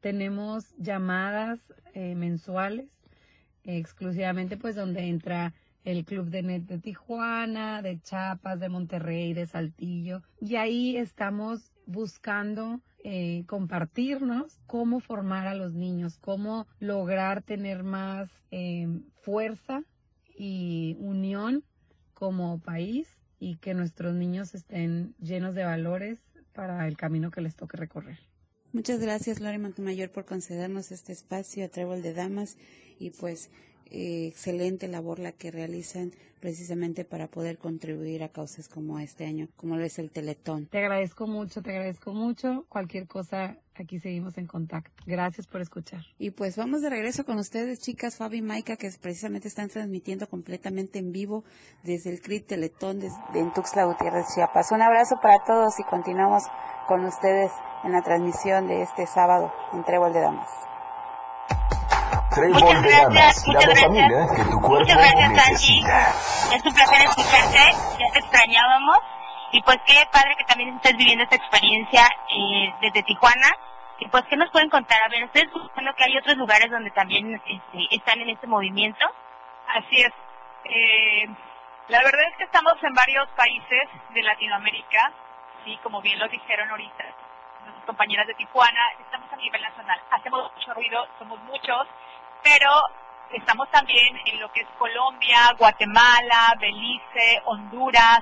Tenemos 0.00 0.74
llamadas 0.76 1.58
eh, 1.94 2.14
mensuales 2.14 2.88
exclusivamente 3.64 4.56
pues 4.56 4.76
donde 4.76 5.08
entra 5.08 5.54
el 5.84 6.04
Club 6.04 6.28
de 6.28 6.42
Net 6.42 6.62
de 6.62 6.78
Tijuana, 6.78 7.82
de 7.82 8.00
Chiapas, 8.00 8.60
de 8.60 8.68
Monterrey, 8.68 9.32
de 9.32 9.46
Saltillo. 9.46 10.22
Y 10.40 10.56
ahí 10.56 10.96
estamos 10.96 11.72
buscando 11.86 12.80
eh, 13.04 13.44
compartirnos 13.46 14.58
cómo 14.66 15.00
formar 15.00 15.46
a 15.46 15.54
los 15.54 15.72
niños, 15.72 16.18
cómo 16.18 16.66
lograr 16.78 17.42
tener 17.42 17.84
más 17.84 18.28
eh, 18.50 18.88
fuerza 19.22 19.82
y 20.36 20.96
unión 21.00 21.64
como 22.14 22.58
país 22.58 23.17
y 23.38 23.56
que 23.56 23.74
nuestros 23.74 24.14
niños 24.14 24.54
estén 24.54 25.14
llenos 25.20 25.54
de 25.54 25.64
valores 25.64 26.18
para 26.52 26.86
el 26.88 26.96
camino 26.96 27.30
que 27.30 27.40
les 27.40 27.54
toque 27.54 27.76
recorrer. 27.76 28.18
Muchas 28.72 29.00
gracias, 29.00 29.40
Lore 29.40 29.58
Montemayor, 29.58 30.10
por 30.10 30.24
concedernos 30.24 30.92
este 30.92 31.12
espacio 31.12 31.64
a 31.64 31.68
Trébol 31.68 32.02
de 32.02 32.12
Damas 32.12 32.58
y 32.98 33.10
pues 33.10 33.50
eh, 33.86 34.26
excelente 34.26 34.88
labor 34.88 35.18
la 35.18 35.32
que 35.32 35.50
realizan 35.50 36.12
precisamente 36.38 37.04
para 37.04 37.28
poder 37.28 37.58
contribuir 37.58 38.22
a 38.22 38.28
causas 38.28 38.68
como 38.68 38.98
este 38.98 39.26
año, 39.26 39.48
como 39.56 39.76
lo 39.76 39.84
es 39.84 39.98
el 39.98 40.10
Teletón. 40.10 40.66
Te 40.66 40.78
agradezco 40.78 41.26
mucho, 41.26 41.62
te 41.62 41.70
agradezco 41.70 42.12
mucho. 42.12 42.64
Cualquier 42.68 43.06
cosa, 43.06 43.56
aquí 43.74 44.00
seguimos 44.00 44.38
en 44.38 44.46
contacto. 44.46 45.02
Gracias 45.06 45.46
por 45.46 45.60
escuchar. 45.60 46.02
Y 46.18 46.30
pues 46.30 46.56
vamos 46.56 46.82
de 46.82 46.90
regreso 46.90 47.24
con 47.24 47.38
ustedes, 47.38 47.80
chicas, 47.80 48.16
Fabi 48.16 48.38
y 48.38 48.42
Maika, 48.42 48.76
que 48.76 48.90
precisamente 49.00 49.48
están 49.48 49.68
transmitiendo 49.68 50.28
completamente 50.28 50.98
en 50.98 51.12
vivo 51.12 51.44
desde 51.82 52.10
el 52.10 52.20
CRIT 52.20 52.46
Teletón 52.46 53.00
de, 53.00 53.08
en 53.34 53.52
Tuxtla 53.52 53.84
Gutiérrez, 53.84 54.26
Chiapas. 54.34 54.72
Un 54.72 54.82
abrazo 54.82 55.16
para 55.22 55.44
todos 55.46 55.78
y 55.78 55.84
continuamos 55.84 56.44
con 56.86 57.04
ustedes 57.04 57.50
en 57.84 57.92
la 57.92 58.02
transmisión 58.02 58.66
de 58.66 58.82
este 58.82 59.06
sábado 59.06 59.52
en 59.72 59.84
Trébol 59.84 60.12
de 60.12 60.20
Damas. 60.20 60.48
Muchas 62.36 62.82
gracias, 62.82 63.46
muchas 63.46 63.66
gracias. 63.66 64.32
Que 64.36 64.44
tu 64.44 64.60
cuerpo 64.60 64.78
muchas 64.80 64.96
gracias, 64.96 65.48
Angie. 65.48 65.82
Es 66.54 66.64
un 66.64 66.74
placer 66.74 67.00
escucharte, 67.06 67.72
ya 67.98 68.12
te 68.12 68.18
extrañábamos. 68.18 68.98
Y 69.52 69.62
pues 69.62 69.78
qué 69.86 69.94
padre 70.12 70.36
que 70.36 70.44
también 70.44 70.76
estés 70.76 70.96
viviendo 70.96 71.24
esta 71.24 71.36
experiencia 71.36 72.04
eh, 72.28 72.74
desde 72.82 73.02
Tijuana. 73.02 73.48
Y 74.00 74.06
pues, 74.08 74.24
¿qué 74.28 74.36
nos 74.36 74.50
pueden 74.50 74.68
contar? 74.70 75.02
A 75.02 75.08
ver, 75.08 75.24
ustedes 75.24 75.50
suponiendo 75.50 75.94
que 75.96 76.04
hay 76.04 76.16
otros 76.18 76.36
lugares 76.36 76.70
donde 76.70 76.90
también 76.90 77.34
este, 77.34 77.96
están 77.96 78.20
en 78.20 78.28
este 78.28 78.46
movimiento. 78.46 79.04
Así 79.66 79.96
es. 80.02 80.12
Eh, 80.64 81.26
La 81.88 81.98
verdad 82.02 82.20
es 82.30 82.36
que 82.36 82.44
estamos 82.44 82.74
en 82.82 82.92
varios 82.92 83.26
países 83.30 83.88
de 84.10 84.22
Latinoamérica, 84.22 85.10
sí, 85.64 85.78
como 85.82 86.02
bien 86.02 86.18
lo 86.18 86.28
dijeron 86.28 86.70
ahorita 86.70 87.04
nuestras 87.64 87.86
compañeras 87.86 88.26
de 88.26 88.34
Tijuana, 88.34 88.80
estamos 89.00 89.32
a 89.32 89.36
nivel 89.36 89.62
nacional. 89.62 90.00
Hacemos 90.10 90.52
mucho 90.54 90.74
ruido, 90.74 91.06
somos 91.18 91.38
muchos, 91.44 91.88
pero 92.42 92.70
estamos 93.30 93.70
también 93.70 94.16
en 94.26 94.40
lo 94.40 94.50
que 94.52 94.60
es 94.60 94.68
Colombia, 94.78 95.38
Guatemala, 95.58 96.54
Belice, 96.58 97.42
Honduras, 97.44 98.20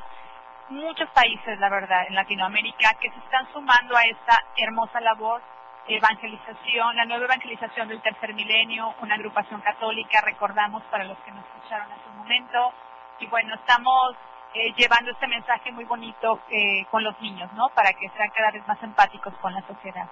muchos 0.68 1.08
países, 1.11 1.58
la 1.58 1.68
verdad, 1.68 2.06
en 2.08 2.14
Latinoamérica 2.14 2.94
que 3.00 3.11
se 3.11 3.18
están 3.18 3.50
sumando 3.52 3.96
a 3.96 4.02
esta 4.02 4.44
hermosa 4.56 5.00
labor 5.00 5.42
evangelización, 5.88 6.96
la 6.96 7.04
nueva 7.04 7.26
evangelización 7.26 7.88
del 7.88 8.02
tercer 8.02 8.35
milenio, 8.35 8.94
una 9.00 9.14
agrupación 9.14 9.61
católica, 9.61 10.20
recordamos 10.23 10.82
para 10.85 11.04
los 11.04 11.16
que 11.18 11.30
nos 11.30 11.44
escucharon 11.44 11.92
hace 11.92 12.08
un 12.11 12.16
momento. 12.18 12.73
Y 13.20 13.26
bueno, 13.26 13.54
estamos 13.54 14.16
eh, 14.54 14.73
llevando 14.76 15.11
este 15.12 15.26
mensaje 15.26 15.70
muy 15.73 15.85
bonito 15.85 16.40
eh, 16.50 16.85
con 16.90 17.04
los 17.04 17.18
niños, 17.20 17.52
¿no? 17.52 17.68
Para 17.70 17.92
que 17.92 18.08
sean 18.16 18.30
cada 18.30 18.50
vez 18.50 18.66
más 18.66 18.82
empáticos 18.82 19.35
con 19.40 19.54
la 19.54 19.62
sociedad. 19.66 20.08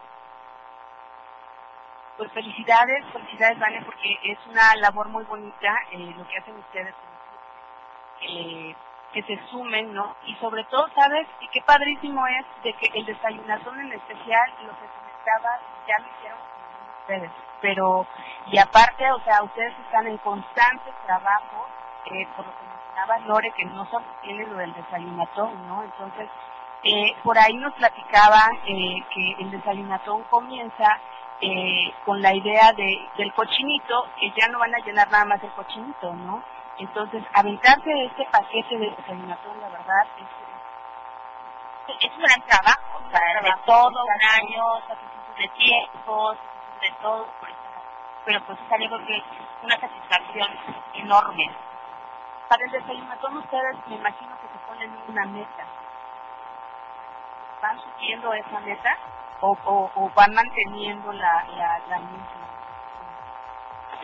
Pues 2.16 2.30
felicidades, 2.33 3.04
felicidades, 3.12 3.59
Vane, 3.59 3.83
porque 3.83 4.18
es 4.23 4.38
una 4.47 4.76
labor 4.76 5.09
muy 5.09 5.25
bonita 5.25 5.75
eh, 5.90 6.14
lo 6.16 6.26
que 6.28 6.38
hacen 6.38 6.56
ustedes. 6.56 6.94
Eh, 8.21 8.75
que 9.12 9.23
se 9.23 9.38
sumen, 9.49 9.92
¿no? 9.94 10.16
Y 10.26 10.35
sobre 10.37 10.64
todo, 10.64 10.88
¿sabes? 10.94 11.26
Y 11.40 11.49
qué 11.49 11.61
padrísimo 11.62 12.26
es 12.26 12.44
de 12.64 12.73
que 12.75 12.99
el 12.99 13.06
desayunazón 13.06 13.80
en 13.80 13.92
especial, 13.92 14.50
lo 14.62 14.73
que 14.73 14.87
comentaba, 14.87 15.61
ya 15.87 15.99
lo 15.99 16.06
hicieron 16.09 16.38
ustedes. 17.00 17.30
Pero, 17.61 18.06
y 18.47 18.59
aparte, 18.59 19.11
o 19.12 19.21
sea, 19.21 19.42
ustedes 19.42 19.73
están 19.87 20.06
en 20.06 20.18
constante 20.18 20.92
trabajo, 21.06 21.66
eh, 22.06 22.26
por 22.37 22.47
lo 22.47 22.52
que 22.52 22.66
mencionaba 22.66 23.18
Lore, 23.26 23.52
que 23.52 23.64
no 23.66 23.85
solo 23.87 24.04
tiene 24.23 24.47
lo 24.47 24.56
del 24.56 24.73
desayunatón, 24.75 25.66
¿no? 25.68 25.85
Entonces, 25.85 26.28
eh, 26.85 27.17
por 27.23 27.38
ahí 27.38 27.55
nos 27.55 27.73
platicaba 27.75 28.47
eh, 28.67 28.97
que 29.14 29.43
el 29.43 29.50
desayunatón 29.50 30.23
comienza 30.25 31.00
eh, 31.41 31.95
con 32.05 32.21
la 32.21 32.35
idea 32.35 32.73
de, 32.73 33.09
del 33.17 33.33
cochinito, 33.33 34.07
que 34.19 34.31
ya 34.37 34.49
no 34.49 34.59
van 34.59 34.75
a 34.75 34.85
llenar 34.85 35.11
nada 35.11 35.25
más 35.25 35.43
el 35.43 35.50
cochinito, 35.53 36.12
¿no? 36.12 36.45
Entonces, 36.76 37.25
aventarse 37.33 37.91
este 38.05 38.26
paquete 38.31 38.76
de 38.76 38.91
desayunación, 38.91 39.61
la 39.61 39.69
verdad, 39.71 40.07
es, 40.19 42.00
es 42.00 42.17
un 42.17 42.23
gran 42.23 42.43
trabajo, 42.43 43.00
o 43.07 43.11
sea, 43.11 43.43
de 43.43 43.62
todo 43.64 43.88
un 43.88 44.43
año, 44.43 44.64
de 45.38 45.49
tiempos, 45.49 46.37
de 46.83 46.91
todo, 47.00 47.26
pero 48.26 48.41
pues 48.45 48.59
es 48.61 48.73
algo 48.73 48.99
que 49.07 49.23
una 49.62 49.81
satisfacción 49.81 50.49
enorme. 50.95 51.50
Para 52.49 52.64
el 52.67 52.73
desayunatón 52.73 53.38
ustedes 53.38 53.76
me 53.87 53.97
imagino 53.97 54.37
que 54.41 54.49
se 54.49 54.67
ponen 54.67 54.93
una 55.09 55.25
meta. 55.26 55.64
¿Van 57.64 57.80
subiendo 57.80 58.30
esa 58.35 58.61
meta 58.61 58.94
o, 59.40 59.56
o, 59.64 59.90
o 59.94 60.11
van 60.14 60.35
manteniendo 60.35 61.11
la, 61.14 61.47
la, 61.56 61.78
la 61.88 61.99
misma? 61.99 62.28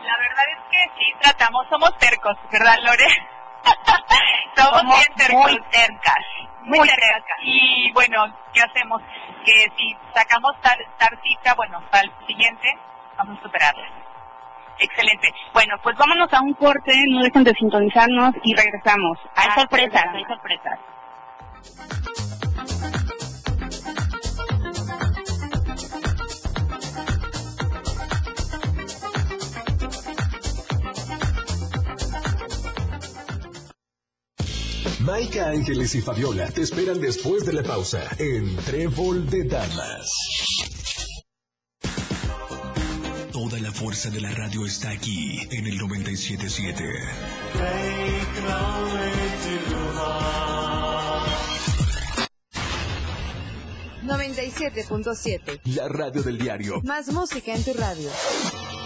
La 0.02 0.16
verdad 0.16 0.44
es 0.48 0.60
que 0.70 0.78
sí, 0.96 1.12
tratamos, 1.20 1.66
somos 1.68 1.94
tercos, 1.98 2.38
¿verdad, 2.50 2.78
Lore? 2.82 3.04
somos, 4.56 4.96
bien 4.96 5.14
tercos. 5.14 5.42
Muy 5.42 5.60
tercas. 5.70 6.24
Muy 6.62 6.88
tercas. 6.88 7.38
Y 7.42 7.92
bueno, 7.92 8.34
¿qué 8.54 8.62
hacemos? 8.62 9.02
Que 9.44 9.68
si 9.76 9.94
sacamos 10.14 10.58
tal, 10.62 10.78
tartita, 10.96 11.52
bueno, 11.54 11.82
para 11.90 12.04
el 12.04 12.26
siguiente, 12.26 12.66
vamos 13.18 13.38
a 13.40 13.42
superarla. 13.42 13.88
Excelente. 14.78 15.34
Bueno, 15.52 15.74
pues 15.82 15.98
vámonos 15.98 16.32
a 16.32 16.40
un 16.40 16.54
corte, 16.54 16.94
no 17.10 17.22
dejen 17.22 17.44
de 17.44 17.52
sintonizarnos 17.52 18.32
y 18.42 18.54
regresamos. 18.54 19.18
Hay 19.36 19.50
sorpresas, 19.50 20.06
hay 20.14 20.24
sorpresas. 20.24 20.78
Maika 35.04 35.48
Ángeles 35.48 35.94
y 35.94 36.02
Fabiola 36.02 36.50
te 36.50 36.60
esperan 36.60 37.00
después 37.00 37.46
de 37.46 37.54
la 37.54 37.62
pausa 37.62 38.02
en 38.18 38.54
Trébol 38.56 39.28
de 39.30 39.44
Damas. 39.44 40.10
Toda 43.32 43.58
la 43.60 43.72
fuerza 43.72 44.10
de 44.10 44.20
la 44.20 44.30
radio 44.30 44.66
está 44.66 44.90
aquí 44.90 45.40
en 45.50 45.66
el 45.66 45.78
977. 45.78 46.84
97.7. 54.04 55.60
La 55.76 55.88
radio 55.88 56.22
del 56.22 56.36
diario. 56.36 56.80
Más 56.82 57.08
música 57.08 57.54
en 57.54 57.64
tu 57.64 57.72
radio. 57.72 58.10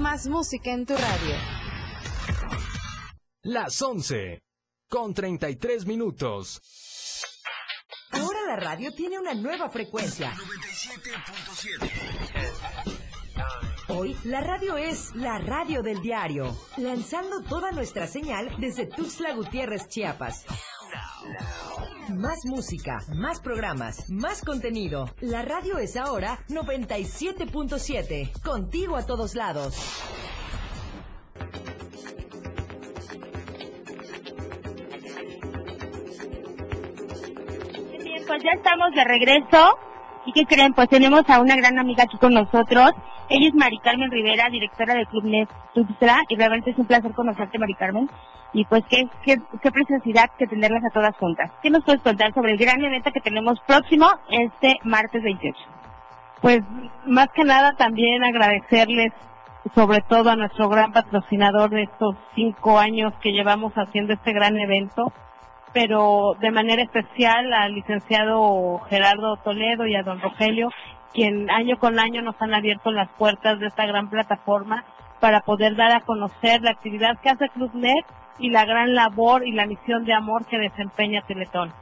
Más 0.00 0.26
música 0.26 0.72
en 0.72 0.86
tu 0.86 0.94
radio. 0.94 1.34
Las 3.42 3.82
11 3.82 4.42
con 4.88 5.12
33 5.12 5.84
minutos. 5.84 6.62
Ahora 8.12 8.38
la 8.46 8.56
radio 8.56 8.94
tiene 8.94 9.18
una 9.18 9.34
nueva 9.34 9.68
frecuencia. 9.68 10.32
97.7. 10.32 11.90
Hoy 13.88 14.16
la 14.24 14.40
radio 14.40 14.78
es 14.78 15.14
la 15.16 15.38
radio 15.38 15.82
del 15.82 16.00
diario, 16.00 16.56
lanzando 16.78 17.42
toda 17.42 17.70
nuestra 17.72 18.06
señal 18.06 18.54
desde 18.58 18.86
Tuxtla 18.86 19.34
Gutiérrez, 19.34 19.86
Chiapas. 19.88 20.46
Más 22.08 22.44
música, 22.44 22.98
más 23.14 23.40
programas, 23.40 24.10
más 24.10 24.42
contenido. 24.42 25.08
La 25.20 25.42
radio 25.42 25.78
es 25.78 25.96
ahora 25.96 26.38
97.7, 26.48 28.42
contigo 28.42 28.96
a 28.96 29.06
todos 29.06 29.34
lados. 29.34 29.76
Bien, 38.02 38.24
pues 38.26 38.42
ya 38.42 38.50
estamos 38.56 38.90
de 38.94 39.04
regreso. 39.04 39.89
¿Y 40.26 40.32
qué 40.32 40.44
creen? 40.44 40.74
Pues 40.74 40.88
tenemos 40.88 41.28
a 41.28 41.40
una 41.40 41.56
gran 41.56 41.78
amiga 41.78 42.04
aquí 42.04 42.18
con 42.18 42.34
nosotros. 42.34 42.92
Ella 43.28 43.48
es 43.48 43.54
Mari 43.54 43.78
Carmen 43.78 44.10
Rivera, 44.10 44.48
directora 44.50 44.94
de 44.94 45.06
Club 45.06 45.48
Tuxtla, 45.74 46.22
y 46.28 46.36
realmente 46.36 46.70
es 46.70 46.78
un 46.78 46.86
placer 46.86 47.12
conocerte, 47.12 47.58
Mari 47.58 47.74
Carmen. 47.74 48.10
Y 48.52 48.64
pues 48.64 48.82
qué, 48.88 49.08
qué, 49.22 49.36
qué 49.62 49.70
preciosidad 49.70 50.30
que 50.36 50.46
tenerlas 50.46 50.84
a 50.84 50.92
todas 50.92 51.16
juntas. 51.16 51.50
¿Qué 51.62 51.70
nos 51.70 51.84
puedes 51.84 52.02
contar 52.02 52.34
sobre 52.34 52.52
el 52.52 52.58
gran 52.58 52.84
evento 52.84 53.12
que 53.12 53.20
tenemos 53.20 53.60
próximo 53.66 54.08
este 54.30 54.78
martes 54.82 55.22
28? 55.22 55.56
Pues 56.40 56.60
más 57.06 57.28
que 57.34 57.44
nada 57.44 57.72
también 57.74 58.24
agradecerles 58.24 59.12
sobre 59.74 60.00
todo 60.00 60.30
a 60.30 60.36
nuestro 60.36 60.68
gran 60.68 60.92
patrocinador 60.92 61.70
de 61.70 61.82
estos 61.82 62.16
cinco 62.34 62.78
años 62.78 63.12
que 63.20 63.32
llevamos 63.32 63.72
haciendo 63.74 64.14
este 64.14 64.32
gran 64.32 64.56
evento, 64.56 65.12
pero 65.72 66.34
de 66.40 66.50
manera 66.50 66.82
especial 66.82 67.52
al 67.52 67.74
licenciado 67.74 68.80
Gerardo 68.88 69.36
Toledo 69.36 69.86
y 69.86 69.94
a 69.94 70.02
don 70.02 70.20
Rogelio, 70.20 70.70
quien 71.12 71.50
año 71.50 71.78
con 71.78 71.98
año 71.98 72.22
nos 72.22 72.40
han 72.40 72.54
abierto 72.54 72.90
las 72.90 73.08
puertas 73.10 73.58
de 73.58 73.66
esta 73.66 73.86
gran 73.86 74.08
plataforma 74.08 74.84
para 75.20 75.40
poder 75.40 75.76
dar 75.76 75.92
a 75.92 76.00
conocer 76.00 76.62
la 76.62 76.70
actividad 76.70 77.18
que 77.20 77.30
hace 77.30 77.48
ClubNet 77.50 78.04
y 78.38 78.50
la 78.50 78.64
gran 78.64 78.94
labor 78.94 79.46
y 79.46 79.52
la 79.52 79.66
misión 79.66 80.04
de 80.04 80.14
amor 80.14 80.46
que 80.46 80.58
desempeña 80.58 81.22
Teletón. 81.22 81.72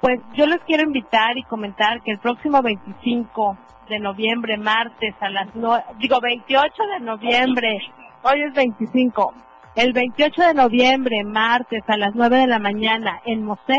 Pues 0.00 0.20
yo 0.34 0.46
les 0.46 0.60
quiero 0.60 0.84
invitar 0.84 1.36
y 1.36 1.42
comentar 1.42 2.00
que 2.02 2.12
el 2.12 2.18
próximo 2.18 2.62
25 2.62 3.58
de 3.88 3.98
noviembre, 3.98 4.56
martes 4.56 5.14
a 5.20 5.28
las 5.28 5.54
no, 5.56 5.76
digo 5.98 6.20
28 6.20 6.72
de 6.94 7.00
noviembre, 7.00 7.78
hoy 8.22 8.42
es 8.42 8.54
25, 8.54 9.34
el 9.78 9.92
28 9.92 10.42
de 10.42 10.54
noviembre, 10.54 11.22
martes 11.22 11.84
a 11.86 11.96
las 11.96 12.12
9 12.16 12.38
de 12.38 12.46
la 12.48 12.58
mañana 12.58 13.20
en 13.24 13.44
Mosé, 13.44 13.76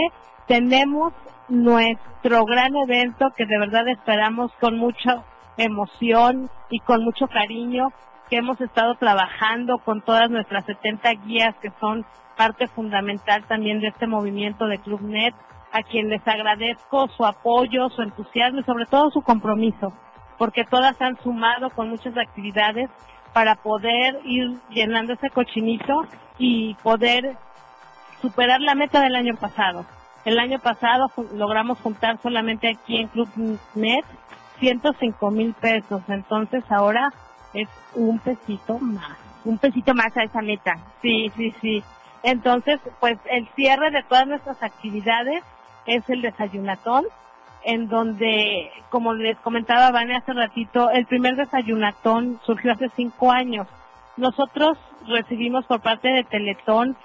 tenemos 0.47 1.11
nuestro 1.49 2.45
gran 2.45 2.73
evento 2.77 3.31
que 3.35 3.45
de 3.45 3.59
verdad 3.59 3.85
esperamos 3.89 4.49
con 4.61 4.77
mucha 4.77 5.25
emoción 5.57 6.49
y 6.69 6.79
con 6.79 7.03
mucho 7.03 7.27
cariño 7.27 7.89
que 8.29 8.37
hemos 8.37 8.61
estado 8.61 8.95
trabajando 8.95 9.79
con 9.79 10.01
todas 10.01 10.29
nuestras 10.29 10.63
70 10.67 11.11
guías 11.25 11.53
que 11.61 11.73
son 11.81 12.05
parte 12.37 12.67
fundamental 12.67 13.43
también 13.49 13.81
de 13.81 13.89
este 13.89 14.07
movimiento 14.07 14.67
de 14.67 14.77
ClubNet 14.77 15.35
a 15.73 15.83
quien 15.83 16.07
les 16.07 16.25
agradezco 16.25 17.09
su 17.09 17.25
apoyo, 17.25 17.89
su 17.89 18.03
entusiasmo 18.03 18.61
y 18.61 18.63
sobre 18.63 18.85
todo 18.85 19.11
su 19.11 19.21
compromiso, 19.21 19.91
porque 20.37 20.63
todas 20.63 20.95
han 21.01 21.17
sumado 21.17 21.71
con 21.71 21.89
muchas 21.89 22.17
actividades 22.17 22.89
para 23.33 23.55
poder 23.55 24.19
ir 24.23 24.57
llenando 24.69 25.13
ese 25.13 25.29
cochinito 25.29 26.05
y 26.37 26.73
poder 26.75 27.37
superar 28.21 28.61
la 28.61 28.75
meta 28.75 29.01
del 29.01 29.15
año 29.15 29.35
pasado. 29.35 29.85
El 30.25 30.39
año 30.39 30.59
pasado 30.59 31.11
logramos 31.33 31.79
juntar 31.79 32.19
solamente 32.21 32.69
aquí 32.69 32.97
en 32.97 33.07
Club 33.07 33.29
Net 33.75 34.03
105 34.59 35.31
mil 35.31 35.53
pesos, 35.53 36.01
entonces 36.09 36.63
ahora 36.69 37.13
es 37.53 37.69
un 37.95 38.19
pesito 38.19 38.77
más. 38.79 39.17
Un 39.45 39.57
pesito 39.57 39.93
más 39.93 40.15
a 40.17 40.23
esa 40.23 40.41
meta. 40.41 40.73
Sí, 41.01 41.31
sí, 41.35 41.53
sí. 41.61 41.83
Entonces, 42.23 42.79
pues 42.99 43.17
el 43.31 43.47
cierre 43.55 43.91
de 43.91 44.03
todas 44.03 44.27
nuestras 44.27 44.61
actividades 44.61 45.43
es 45.85 46.07
el 46.09 46.21
desayunatón, 46.21 47.05
en 47.63 47.87
donde, 47.87 48.71
como 48.89 49.13
les 49.13 49.37
comentaba 49.39 49.91
Vane 49.91 50.15
hace 50.15 50.33
ratito, 50.33 50.89
el 50.89 51.05
primer 51.05 51.35
desayunatón 51.35 52.39
surgió 52.45 52.71
hace 52.71 52.89
cinco 52.95 53.31
años. 53.31 53.67
Nosotros 54.17 54.77
recibimos 55.07 55.65
por 55.65 55.81
parte 55.81 56.09
de 56.09 56.23
Teletón 56.23 56.97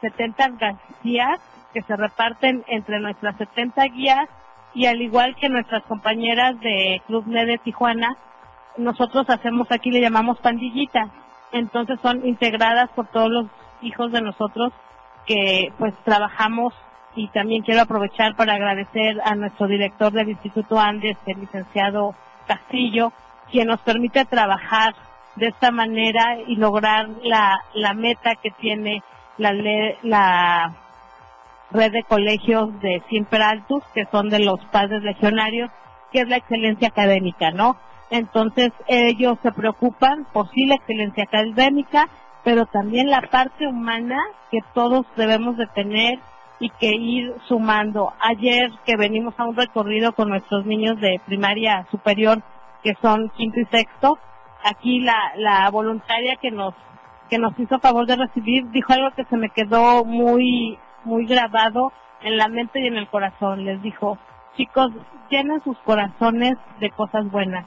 70 0.00 0.46
eh, 0.46 0.76
guías 1.02 1.40
que 1.72 1.82
se 1.82 1.96
reparten 1.96 2.64
entre 2.68 3.00
nuestras 3.00 3.36
70 3.36 3.84
guías 3.86 4.28
y 4.74 4.86
al 4.86 5.00
igual 5.02 5.34
que 5.36 5.48
nuestras 5.48 5.82
compañeras 5.84 6.58
de 6.60 7.02
Club 7.06 7.26
NED 7.26 7.46
de 7.46 7.58
Tijuana, 7.58 8.16
nosotros 8.76 9.28
hacemos 9.28 9.70
aquí, 9.70 9.90
le 9.90 10.00
llamamos 10.00 10.38
pandillita. 10.38 11.10
Entonces 11.52 12.00
son 12.00 12.26
integradas 12.26 12.90
por 12.90 13.06
todos 13.08 13.30
los 13.30 13.46
hijos 13.82 14.12
de 14.12 14.22
nosotros 14.22 14.72
que 15.26 15.72
pues 15.78 15.94
trabajamos 16.04 16.72
y 17.14 17.28
también 17.28 17.62
quiero 17.62 17.82
aprovechar 17.82 18.34
para 18.36 18.54
agradecer 18.54 19.20
a 19.24 19.34
nuestro 19.34 19.66
director 19.66 20.12
del 20.12 20.30
Instituto 20.30 20.78
Andes, 20.78 21.16
el 21.26 21.40
licenciado 21.40 22.14
Castillo, 22.46 23.12
quien 23.50 23.68
nos 23.68 23.80
permite 23.80 24.24
trabajar 24.24 24.94
de 25.36 25.48
esta 25.48 25.70
manera 25.70 26.38
y 26.46 26.56
lograr 26.56 27.08
la, 27.22 27.58
la 27.74 27.94
meta 27.94 28.34
que 28.36 28.50
tiene 28.50 29.02
la, 29.38 29.52
la 30.02 30.74
red 31.70 31.92
de 31.92 32.02
colegios 32.02 32.78
de 32.80 33.02
Siempre 33.08 33.42
Altus, 33.42 33.82
que 33.94 34.06
son 34.10 34.28
de 34.28 34.40
los 34.40 34.62
padres 34.66 35.02
legionarios, 35.02 35.70
que 36.10 36.20
es 36.20 36.28
la 36.28 36.36
excelencia 36.36 36.88
académica, 36.88 37.50
¿no? 37.50 37.76
Entonces 38.10 38.72
ellos 38.88 39.38
se 39.42 39.52
preocupan 39.52 40.26
por 40.32 40.50
sí 40.50 40.66
la 40.66 40.74
excelencia 40.74 41.24
académica, 41.24 42.08
pero 42.44 42.66
también 42.66 43.08
la 43.08 43.22
parte 43.22 43.66
humana 43.66 44.18
que 44.50 44.58
todos 44.74 45.06
debemos 45.16 45.56
de 45.56 45.66
tener 45.68 46.18
y 46.62 46.70
que 46.70 46.94
ir 46.94 47.34
sumando. 47.48 48.12
Ayer 48.20 48.70
que 48.86 48.96
venimos 48.96 49.34
a 49.36 49.44
un 49.44 49.56
recorrido 49.56 50.12
con 50.12 50.28
nuestros 50.28 50.64
niños 50.64 51.00
de 51.00 51.20
primaria 51.26 51.86
superior, 51.90 52.40
que 52.84 52.94
son 53.02 53.30
quinto 53.30 53.58
y 53.58 53.64
sexto, 53.66 54.16
aquí 54.64 55.00
la, 55.00 55.32
la 55.36 55.68
voluntaria 55.70 56.36
que 56.36 56.50
nos 56.50 56.74
que 57.28 57.38
nos 57.38 57.58
hizo 57.58 57.80
favor 57.80 58.06
de 58.06 58.16
recibir 58.16 58.70
dijo 58.70 58.92
algo 58.92 59.10
que 59.16 59.24
se 59.24 59.36
me 59.36 59.48
quedó 59.48 60.04
muy 60.04 60.78
muy 61.04 61.26
grabado 61.26 61.92
en 62.22 62.36
la 62.36 62.46
mente 62.46 62.80
y 62.80 62.86
en 62.86 62.96
el 62.96 63.08
corazón. 63.08 63.64
Les 63.64 63.82
dijo, 63.82 64.18
chicos, 64.56 64.92
llenen 65.30 65.60
sus 65.64 65.76
corazones 65.78 66.54
de 66.78 66.90
cosas 66.90 67.28
buenas, 67.28 67.66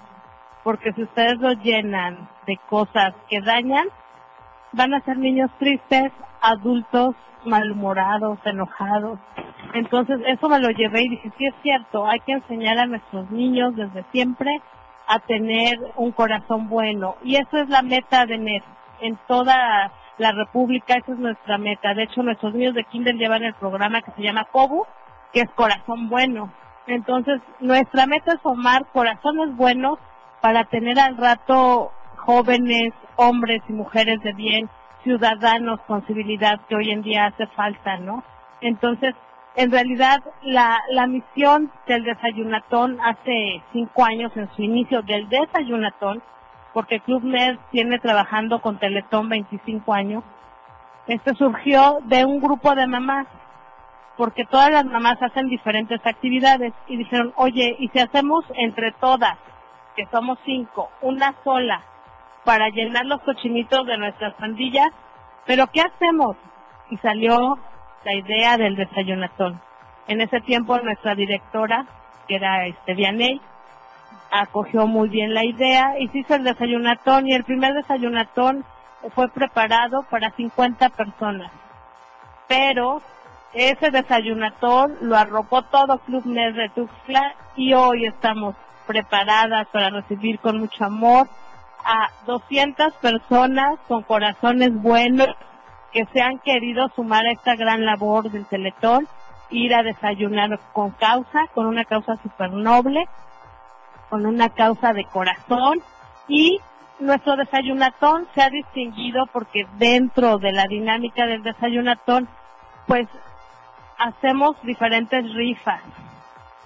porque 0.63 0.93
si 0.93 1.03
ustedes 1.03 1.37
los 1.39 1.57
llenan 1.63 2.29
de 2.47 2.57
cosas 2.69 3.13
que 3.29 3.41
dañan, 3.41 3.87
van 4.75 4.93
a 4.93 5.01
ser 5.01 5.17
niños 5.17 5.49
tristes, 5.57 6.11
adultos 6.41 7.15
malhumorados, 7.45 8.39
enojados. 8.45 9.19
Entonces 9.73 10.19
eso 10.27 10.49
me 10.49 10.59
lo 10.59 10.69
llevé 10.69 11.03
y 11.03 11.09
dije, 11.09 11.31
sí 11.37 11.45
es 11.45 11.55
cierto, 11.61 12.05
hay 12.05 12.19
que 12.21 12.33
enseñar 12.33 12.77
a 12.79 12.85
nuestros 12.85 13.29
niños 13.31 13.75
desde 13.75 14.03
siempre 14.11 14.49
a 15.07 15.19
tener 15.19 15.77
un 15.95 16.11
corazón 16.11 16.69
bueno. 16.69 17.15
Y 17.23 17.35
eso 17.35 17.57
es 17.57 17.69
la 17.69 17.81
meta 17.81 18.25
de 18.25 18.37
NET. 18.37 18.63
En 19.01 19.17
toda 19.27 19.91
la 20.17 20.31
República, 20.31 20.95
esa 20.95 21.13
es 21.13 21.19
nuestra 21.19 21.57
meta. 21.57 21.93
De 21.93 22.03
hecho, 22.03 22.23
nuestros 22.23 22.53
niños 22.53 22.73
de 22.73 22.85
Kinder 22.85 23.15
llevan 23.15 23.43
el 23.43 23.53
programa 23.55 24.01
que 24.01 24.11
se 24.11 24.23
llama 24.23 24.47
COBU, 24.51 24.85
que 25.33 25.41
es 25.41 25.49
Corazón 25.51 26.09
Bueno. 26.09 26.51
Entonces, 26.87 27.41
nuestra 27.59 28.05
meta 28.07 28.33
es 28.33 28.41
formar 28.41 28.85
corazones 28.93 29.55
buenos 29.55 29.99
para 30.41 30.63
tener 30.65 30.99
al 30.99 31.17
rato 31.17 31.91
jóvenes, 32.25 32.93
hombres 33.15 33.61
y 33.69 33.73
mujeres 33.73 34.21
de 34.21 34.33
bien, 34.33 34.69
ciudadanos 35.03 35.79
con 35.87 36.05
civilidad 36.07 36.59
que 36.67 36.75
hoy 36.75 36.91
en 36.91 37.03
día 37.03 37.27
hace 37.27 37.45
falta, 37.47 37.97
¿no? 37.97 38.23
Entonces, 38.61 39.13
en 39.55 39.71
realidad, 39.71 40.21
la, 40.41 40.79
la 40.89 41.07
misión 41.07 41.71
del 41.87 42.03
desayunatón 42.03 42.99
hace 43.01 43.61
cinco 43.71 44.03
años 44.03 44.31
en 44.35 44.49
su 44.55 44.63
inicio 44.63 45.01
del 45.03 45.29
desayunatón, 45.29 46.21
porque 46.73 46.99
Club 46.99 47.23
Med 47.23 47.57
tiene 47.71 47.99
trabajando 47.99 48.59
con 48.59 48.79
Teletón 48.79 49.29
25 49.29 49.93
años, 49.93 50.23
este 51.07 51.35
surgió 51.35 51.99
de 52.05 52.25
un 52.25 52.41
grupo 52.41 52.73
de 52.75 52.87
mamás, 52.87 53.27
porque 54.17 54.45
todas 54.45 54.71
las 54.71 54.85
mamás 54.85 55.21
hacen 55.21 55.47
diferentes 55.47 56.01
actividades 56.05 56.73
y 56.87 56.97
dijeron, 56.97 57.31
oye, 57.37 57.75
¿y 57.79 57.89
si 57.89 57.99
hacemos 57.99 58.43
entre 58.55 58.91
todas, 58.93 59.37
que 59.95 60.05
somos 60.11 60.37
cinco, 60.43 60.89
una 61.01 61.33
sola, 61.43 61.81
para 62.45 62.69
llenar 62.69 63.05
los 63.05 63.21
cochinitos 63.21 63.85
de 63.85 63.97
nuestras 63.97 64.33
pandillas, 64.35 64.89
pero 65.45 65.67
¿qué 65.67 65.81
hacemos? 65.81 66.37
Y 66.89 66.97
salió 66.97 67.57
la 68.05 68.13
idea 68.13 68.57
del 68.57 68.75
desayunatón. 68.75 69.59
En 70.07 70.21
ese 70.21 70.39
tiempo 70.41 70.77
nuestra 70.79 71.15
directora, 71.15 71.85
que 72.27 72.35
era 72.35 72.67
este 72.67 72.93
Vianey, 72.93 73.41
acogió 74.31 74.85
muy 74.85 75.09
bien 75.09 75.33
la 75.33 75.43
idea 75.43 75.99
y 75.99 76.07
se 76.09 76.19
hizo 76.19 76.35
el 76.35 76.43
desayunatón 76.43 77.27
y 77.27 77.33
el 77.33 77.43
primer 77.43 77.73
desayunatón 77.73 78.63
fue 79.13 79.27
preparado 79.29 80.03
para 80.09 80.31
50 80.31 80.89
personas. 80.89 81.51
Pero 82.47 83.01
ese 83.53 83.89
desayunatón 83.89 84.97
lo 85.01 85.15
arropó 85.15 85.63
todo 85.63 85.97
Club 85.99 86.25
Ned 86.25 86.53
de 86.55 86.69
Tuxtla 86.69 87.35
y 87.55 87.73
hoy 87.73 88.05
estamos 88.05 88.55
preparadas 88.85 89.67
para 89.69 89.89
recibir 89.89 90.39
con 90.39 90.59
mucho 90.59 90.85
amor 90.85 91.27
a 91.85 92.09
200 92.25 92.93
personas 92.95 93.79
con 93.87 94.03
corazones 94.03 94.73
buenos 94.73 95.27
que 95.93 96.05
se 96.11 96.21
han 96.21 96.39
querido 96.39 96.89
sumar 96.95 97.25
a 97.25 97.31
esta 97.31 97.55
gran 97.55 97.85
labor 97.85 98.29
del 98.29 98.45
Teletón, 98.47 99.07
ir 99.49 99.73
a 99.73 99.83
desayunar 99.83 100.59
con 100.73 100.91
causa, 100.91 101.47
con 101.53 101.67
una 101.67 101.85
causa 101.85 102.17
super 102.23 102.51
noble, 102.51 103.07
con 104.09 104.25
una 104.25 104.49
causa 104.49 104.93
de 104.93 105.05
corazón 105.05 105.81
y 106.27 106.59
nuestro 106.99 107.35
desayunatón 107.35 108.27
se 108.33 108.41
ha 108.41 108.49
distinguido 108.49 109.25
porque 109.31 109.67
dentro 109.77 110.37
de 110.37 110.51
la 110.53 110.65
dinámica 110.65 111.25
del 111.25 111.43
desayunatón, 111.43 112.27
pues 112.87 113.07
hacemos 113.97 114.55
diferentes 114.63 115.33
rifas. 115.33 115.81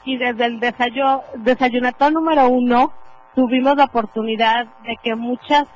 Y 0.06 0.18
desde 0.18 0.46
el 0.46 0.60
desayunatón 0.60 2.14
número 2.14 2.48
uno, 2.48 2.94
tuvimos 3.36 3.78
la 3.78 3.86
oportunidad 3.86 4.68
de 4.84 4.96
que 5.04 5.16
muchas 5.16 5.68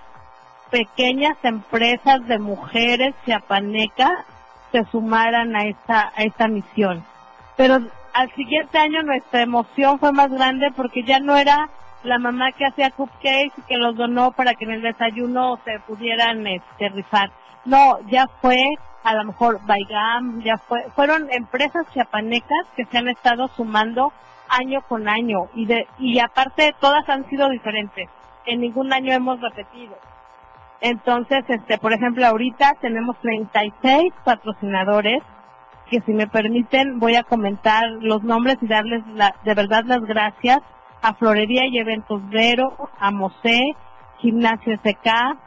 pequeñas 0.70 1.38
empresas 1.44 2.26
de 2.28 2.40
mujeres 2.40 3.14
chiapanecas 3.26 4.26
se 4.72 4.84
sumaran 4.86 5.56
a 5.56 5.66
esta, 5.66 6.12
a 6.16 6.24
esta 6.24 6.48
misión. 6.48 7.04
Pero 7.56 7.80
al 8.14 8.32
siguiente 8.34 8.78
año 8.80 9.04
nuestra 9.04 9.42
emoción 9.42 10.00
fue 10.00 10.12
más 10.12 10.32
grande 10.32 10.72
porque 10.76 11.04
ya 11.04 11.20
no 11.20 11.36
era 11.38 11.70
la 12.04 12.20
mamá 12.20 12.52
que 12.52 12.66
hacía 12.66 12.92
cupcakes 12.92 13.54
y 13.58 13.62
que 13.68 13.78
los 13.78 13.96
donó 13.96 14.32
para 14.32 14.56
que 14.56 14.66
en 14.66 14.72
el 14.72 14.82
desayuno 14.82 15.60
se 15.64 15.80
pudieran 15.88 16.46
este, 16.48 16.90
rifar. 16.90 17.32
No, 17.66 18.00
ya 18.10 18.28
fue 18.42 18.58
a 19.04 19.14
lo 19.16 19.26
mejor 19.26 19.60
Baigam, 19.66 20.42
ya 20.42 20.58
fue, 20.58 20.84
fueron 20.96 21.30
empresas 21.32 21.86
chiapanecas 21.94 22.68
que 22.76 22.86
se 22.86 22.98
han 22.98 23.10
estado 23.10 23.48
sumando 23.50 24.14
año 24.60 24.82
con 24.88 25.08
año 25.08 25.48
y 25.54 25.66
de 25.66 25.88
y 26.00 26.20
aparte 26.20 26.76
todas 26.80 27.08
han 27.10 27.28
sido 27.30 27.50
diferentes. 27.50 28.10
En 28.46 28.62
ningún 28.62 28.92
año 28.94 29.14
hemos 29.14 29.40
repetido. 29.40 29.96
Entonces, 30.82 31.46
este, 31.48 31.78
por 31.78 31.94
ejemplo, 31.94 32.26
ahorita 32.26 32.74
tenemos 32.82 33.16
36 33.22 34.12
patrocinadores 34.26 35.24
que 35.90 36.02
si 36.02 36.12
me 36.12 36.28
permiten 36.28 37.00
voy 37.00 37.16
a 37.16 37.24
comentar 37.24 37.84
los 38.02 38.24
nombres 38.24 38.58
y 38.62 38.68
darles 38.68 39.06
la, 39.16 39.36
de 39.44 39.54
verdad 39.54 39.84
las 39.86 40.02
gracias 40.02 40.60
a 41.02 41.14
Florería 41.14 41.68
y 41.68 41.78
Eventos 41.78 42.28
Vero, 42.30 42.90
a 43.00 43.12
Mosé, 43.12 43.62
Gimnasio 44.20 44.78
SK, 44.78 45.38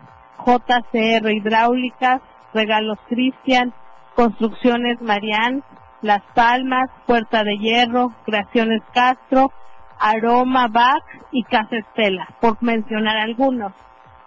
JCR 0.45 1.31
Hidráulicas, 1.31 2.21
Regalos 2.53 2.99
Cristian, 3.09 3.73
Construcciones 4.15 5.01
Marián, 5.01 5.63
las 6.07 6.23
Palmas, 6.35 6.89
Puerta 7.07 7.45
de 7.45 7.59
Hierro, 7.59 8.13
Creaciones 8.25 8.83
Castro, 8.95 9.53
Aroma 9.99 10.69
Bac 10.69 11.03
y 11.33 11.43
Casa 11.45 11.77
Estela, 11.77 12.29
por 12.41 12.63
mencionar 12.63 13.17
algunos, 13.17 13.73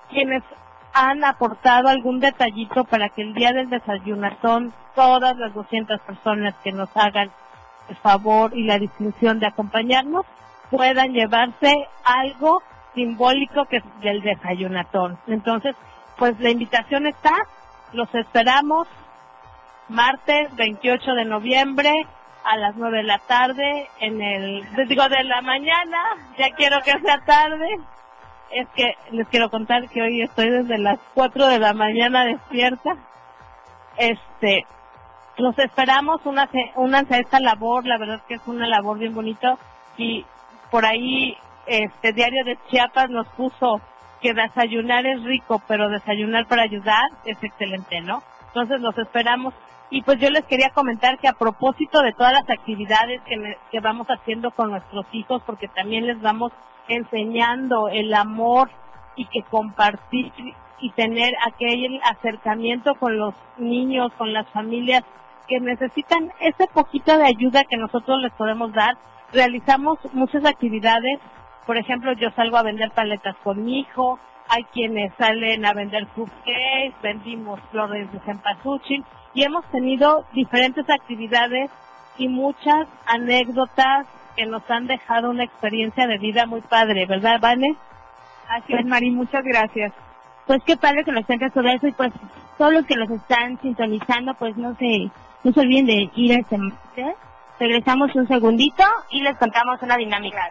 quienes 0.09 0.43
han 0.93 1.23
aportado 1.23 1.87
algún 1.87 2.19
detallito 2.19 2.83
para 2.83 3.09
que 3.09 3.21
el 3.21 3.33
día 3.33 3.53
del 3.53 3.69
desayunatón 3.69 4.73
todas 4.95 5.37
las 5.37 5.53
200 5.53 6.01
personas 6.01 6.55
que 6.63 6.71
nos 6.71 6.89
hagan 6.97 7.31
el 7.87 7.95
favor 7.97 8.55
y 8.55 8.63
la 8.63 8.77
distinción 8.77 9.39
de 9.39 9.47
acompañarnos, 9.47 10.25
puedan 10.69 11.13
llevarse 11.13 11.73
algo 12.03 12.61
simbólico 12.93 13.65
que 13.65 13.77
es 13.77 13.83
del 14.01 14.21
desayunatón. 14.21 15.17
Entonces, 15.27 15.75
pues 16.17 16.39
la 16.39 16.49
invitación 16.49 17.07
está, 17.07 17.33
los 17.93 18.13
esperamos 18.13 18.87
martes 19.89 20.56
28 20.56 21.13
de 21.13 21.25
noviembre 21.25 22.06
a 22.45 22.58
las 22.58 22.75
9 22.75 22.97
de 22.97 23.04
la 23.04 23.19
tarde 23.19 23.89
en 23.99 24.21
el, 24.21 24.88
digo 24.88 25.08
de 25.10 25.23
la 25.23 25.41
mañana, 25.41 25.97
ya 26.38 26.49
quiero 26.56 26.82
que 26.82 26.99
sea 26.99 27.19
tarde. 27.25 27.67
Es 28.52 28.67
que 28.69 28.95
les 29.12 29.28
quiero 29.28 29.49
contar 29.52 29.88
que 29.89 30.02
hoy 30.02 30.21
estoy 30.23 30.49
desde 30.49 30.80
las 30.80 30.99
4 31.13 31.47
de 31.47 31.60
la 31.60 31.73
mañana 31.73 32.25
despierta. 32.25 32.95
Este, 33.97 34.65
los 35.38 35.58
esperamos, 35.60 36.25
una, 36.25 36.49
únanse 36.75 37.15
a 37.15 37.19
esta 37.19 37.39
labor, 37.39 37.86
la 37.86 37.97
verdad 37.97 38.21
que 38.28 38.36
es 38.36 38.47
una 38.47 38.67
labor 38.67 38.97
bien 38.97 39.13
bonito 39.13 39.60
y 39.97 40.25
por 40.71 40.86
ahí 40.86 41.38
este 41.67 42.13
diario 42.13 42.43
de 42.43 42.58
Chiapas 42.69 43.10
nos 43.10 43.28
puso 43.30 43.82
que 44.21 44.34
desayunar 44.34 45.06
es 45.06 45.23
rico, 45.23 45.62
pero 45.67 45.89
desayunar 45.89 46.47
para 46.47 46.63
ayudar 46.63 47.10
es 47.25 47.41
excelente, 47.43 48.02
¿no? 48.02 48.23
Entonces 48.47 48.82
los 48.82 48.97
esperamos. 48.97 49.54
Y 49.91 50.04
pues 50.04 50.19
yo 50.19 50.30
les 50.30 50.45
quería 50.45 50.69
comentar 50.69 51.17
que 51.17 51.28
a 51.28 51.34
propósito 51.34 52.02
de 52.02 52.13
todas 52.13 52.34
las 52.34 52.49
actividades 52.49 53.21
que, 53.23 53.58
que 53.71 53.80
vamos 53.80 54.08
haciendo 54.08 54.52
con 54.52 54.69
nuestros 54.69 55.06
hijos, 55.13 55.41
porque 55.45 55.67
también 55.67 56.06
les 56.06 56.21
vamos 56.21 56.52
enseñando 56.88 57.89
el 57.89 58.13
amor 58.13 58.69
y 59.15 59.25
que 59.25 59.41
compartir 59.43 60.32
y 60.80 60.91
tener 60.91 61.34
aquel 61.45 61.99
acercamiento 62.04 62.95
con 62.95 63.17
los 63.17 63.34
niños, 63.58 64.12
con 64.17 64.32
las 64.32 64.47
familias 64.49 65.04
que 65.47 65.60
necesitan 65.60 66.32
ese 66.39 66.67
poquito 66.67 67.17
de 67.17 67.25
ayuda 67.25 67.65
que 67.65 67.78
nosotros 67.78 68.21
les 68.21 68.32
podemos 68.34 68.71
dar. 68.71 68.95
Realizamos 69.34 69.97
muchas 70.13 70.45
actividades. 70.45 71.19
Por 71.65 71.78
ejemplo, 71.78 72.13
yo 72.13 72.30
salgo 72.32 72.58
a 72.58 72.63
vender 72.63 72.91
paletas 72.91 73.36
con 73.43 73.65
mi 73.65 73.80
hijo, 73.80 74.19
hay 74.47 74.63
quienes 74.65 75.13
salen 75.17 75.65
a 75.65 75.73
vender 75.73 76.08
cupcakes, 76.10 76.95
vendimos 77.02 77.60
flores 77.71 78.12
de 78.12 78.19
cempasúchil 78.19 79.04
y 79.33 79.43
hemos 79.43 79.65
tenido 79.71 80.25
diferentes 80.33 80.89
actividades 80.89 81.69
y 82.17 82.27
muchas 82.27 82.87
anécdotas 83.05 84.07
que 84.35 84.45
nos 84.45 84.69
han 84.69 84.87
dejado 84.87 85.29
una 85.29 85.43
experiencia 85.43 86.07
de 86.07 86.17
vida 86.17 86.45
muy 86.45 86.61
padre, 86.61 87.05
¿verdad, 87.05 87.39
Vane? 87.39 87.75
Así 88.49 88.73
es, 88.73 88.85
Mari, 88.85 89.11
muchas 89.11 89.43
gracias. 89.43 89.93
Pues 90.47 90.63
qué 90.65 90.75
padre 90.75 91.03
que 91.03 91.11
nos 91.11 91.25
cuentes 91.25 91.53
sobre 91.53 91.73
eso 91.75 91.87
y 91.87 91.91
pues 91.91 92.11
todos 92.57 92.73
los 92.73 92.85
que 92.85 92.95
los 92.95 93.09
están 93.09 93.59
sintonizando, 93.61 94.33
pues 94.33 94.57
no 94.57 94.75
se, 94.75 95.11
no 95.43 95.51
se 95.51 95.59
olviden 95.59 95.85
de 95.85 96.09
ir 96.15 96.33
a 96.33 96.39
este 96.39 96.57
Regresamos 97.59 98.15
un 98.15 98.27
segundito 98.27 98.83
y 99.11 99.21
les 99.21 99.37
contamos 99.37 99.81
una 99.81 99.97
dinámica. 99.97 100.49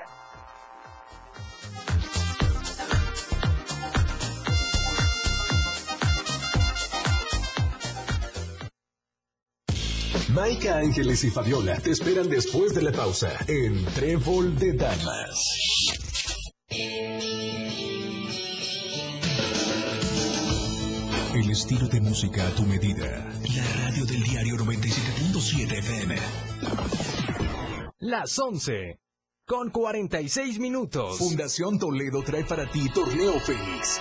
Maika 10.38 10.78
Ángeles 10.78 11.24
y 11.24 11.30
Fabiola 11.30 11.80
te 11.80 11.90
esperan 11.90 12.28
después 12.28 12.72
de 12.72 12.80
la 12.80 12.92
pausa 12.92 13.28
en 13.48 13.84
Trébol 13.86 14.56
de 14.56 14.72
Damas. 14.72 15.44
El 21.34 21.50
estilo 21.50 21.88
de 21.88 22.00
música 22.00 22.46
a 22.46 22.50
tu 22.52 22.62
medida. 22.62 23.28
La 23.56 23.84
radio 23.84 24.06
del 24.06 24.22
diario 24.22 24.56
97.7 24.58 25.72
FM. 25.76 26.16
Las 27.98 28.38
11. 28.38 29.00
Con 29.44 29.70
46 29.70 30.60
minutos. 30.60 31.18
Fundación 31.18 31.80
Toledo 31.80 32.22
trae 32.22 32.44
para 32.44 32.70
ti 32.70 32.88
Torneo 32.90 33.40
Fénix 33.40 34.00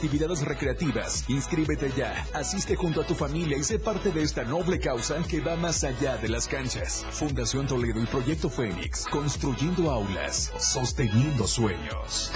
actividades 0.01 0.41
recreativas. 0.43 1.29
Inscríbete 1.29 1.91
ya, 1.95 2.25
asiste 2.33 2.75
junto 2.75 3.01
a 3.01 3.05
tu 3.05 3.13
familia 3.13 3.55
y 3.55 3.63
sé 3.63 3.77
parte 3.77 4.09
de 4.09 4.23
esta 4.23 4.43
noble 4.43 4.79
causa 4.79 5.21
que 5.29 5.41
va 5.41 5.55
más 5.55 5.83
allá 5.83 6.17
de 6.17 6.27
las 6.27 6.47
canchas. 6.47 7.05
Fundación 7.11 7.67
Toledo 7.67 8.01
y 8.01 8.07
Proyecto 8.07 8.49
Fénix, 8.49 9.05
construyendo 9.05 9.91
aulas, 9.91 10.51
sosteniendo 10.57 11.45
sueños. 11.45 12.31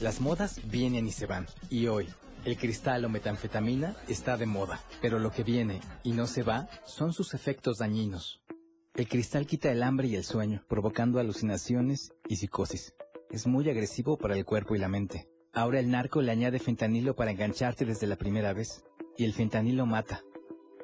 Las 0.00 0.20
modas 0.20 0.60
vienen 0.70 1.08
y 1.08 1.10
se 1.10 1.26
van, 1.26 1.48
y 1.68 1.88
hoy 1.88 2.08
el 2.44 2.56
cristal 2.56 3.04
o 3.04 3.08
metanfetamina 3.08 3.96
está 4.06 4.36
de 4.36 4.46
moda, 4.46 4.80
pero 5.00 5.18
lo 5.18 5.32
que 5.32 5.42
viene 5.42 5.80
y 6.04 6.12
no 6.12 6.28
se 6.28 6.44
va 6.44 6.68
son 6.86 7.12
sus 7.12 7.34
efectos 7.34 7.78
dañinos. 7.78 8.40
El 8.94 9.08
cristal 9.08 9.46
quita 9.48 9.72
el 9.72 9.82
hambre 9.82 10.06
y 10.06 10.14
el 10.14 10.22
sueño, 10.22 10.62
provocando 10.68 11.18
alucinaciones 11.18 12.12
y 12.28 12.36
psicosis. 12.36 12.94
Es 13.32 13.46
muy 13.46 13.68
agresivo 13.70 14.18
para 14.18 14.36
el 14.36 14.44
cuerpo 14.44 14.74
y 14.76 14.78
la 14.78 14.88
mente. 14.88 15.26
Ahora 15.54 15.80
el 15.80 15.90
narco 15.90 16.20
le 16.20 16.32
añade 16.32 16.58
fentanilo 16.58 17.16
para 17.16 17.30
engancharte 17.30 17.86
desde 17.86 18.06
la 18.06 18.16
primera 18.16 18.52
vez. 18.52 18.84
Y 19.16 19.24
el 19.24 19.32
fentanilo 19.32 19.86
mata. 19.86 20.22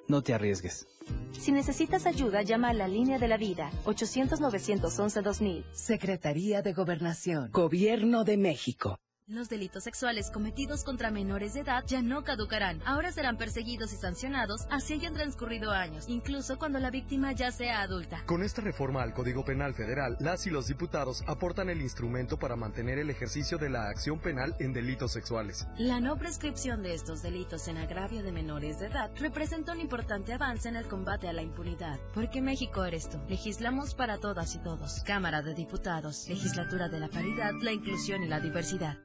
No 0.09 0.23
te 0.23 0.33
arriesgues. 0.33 0.87
Si 1.33 1.53
necesitas 1.53 2.07
ayuda, 2.07 2.41
llama 2.41 2.71
a 2.71 2.73
la 2.73 2.89
línea 2.89 3.19
de 3.19 3.29
la 3.29 3.37
vida, 3.37 3.71
800-911-2000. 3.85 5.65
Secretaría 5.73 6.63
de 6.63 6.73
Gobernación, 6.73 7.51
Gobierno 7.53 8.25
de 8.25 8.39
México. 8.39 8.99
Los 9.31 9.51
delitos 9.51 9.85
sexuales 9.85 10.31
cometidos 10.31 10.85
contra 10.85 11.11
menores 11.11 11.53
de 11.53 11.61
edad 11.61 11.85
ya 11.87 12.01
no 12.01 12.25
caducarán. 12.25 12.81
Ahora 12.87 13.13
serán 13.13 13.37
perseguidos 13.37 13.93
y 13.93 13.97
sancionados 13.97 14.67
así 14.71 14.95
hayan 14.95 15.13
transcurrido 15.13 15.71
años, 15.71 16.07
incluso 16.09 16.59
cuando 16.59 16.79
la 16.79 16.91
víctima 16.91 17.33
ya 17.33 17.53
sea 17.53 17.83
adulta. 17.83 18.23
Con 18.25 18.43
esta 18.43 18.63
reforma 18.63 19.03
al 19.03 19.13
Código 19.13 19.45
Penal 19.45 19.75
Federal, 19.75 20.17
las 20.19 20.47
y 20.47 20.51
los 20.51 20.67
diputados 20.67 21.23
aportan 21.27 21.69
el 21.69 21.83
instrumento 21.83 22.39
para 22.39 22.57
mantener 22.57 22.99
el 22.99 23.11
ejercicio 23.11 23.59
de 23.59 23.69
la 23.69 23.91
acción 23.91 24.19
penal 24.19 24.57
en 24.61 24.73
delitos 24.73 25.13
sexuales. 25.13 25.67
La 25.77 26.01
no 26.01 26.17
prescripción 26.17 26.83
de 26.83 26.95
estos 26.95 27.21
delitos 27.21 27.69
en 27.69 27.77
agravio 27.77 28.23
de 28.23 28.33
menores 28.33 28.79
de 28.79 28.87
edad 28.87 29.11
representa 29.21 29.73
un 29.73 29.81
importante 29.81 30.33
avance 30.33 30.71
en 30.71 30.77
el 30.77 30.89
combate 30.89 31.29
a 31.29 31.35
la 31.35 31.43
impunidad. 31.43 32.01
Porque 32.15 32.41
México 32.41 32.83
eres 32.83 33.11
tú. 33.11 33.21
Legislamos 33.29 33.95
para 33.95 34.17
todas 34.17 34.55
y 34.55 34.59
todos. 34.61 35.03
Cámara 35.05 35.43
de 35.43 35.53
Diputados, 35.53 36.27
Legislatura 36.31 36.89
de 36.89 37.01
la 37.01 37.09
Paridad, 37.09 37.53
la 37.61 37.73
Inclusión 37.73 38.23
y 38.23 38.27
la 38.27 38.41
Diversidad. 38.41 38.97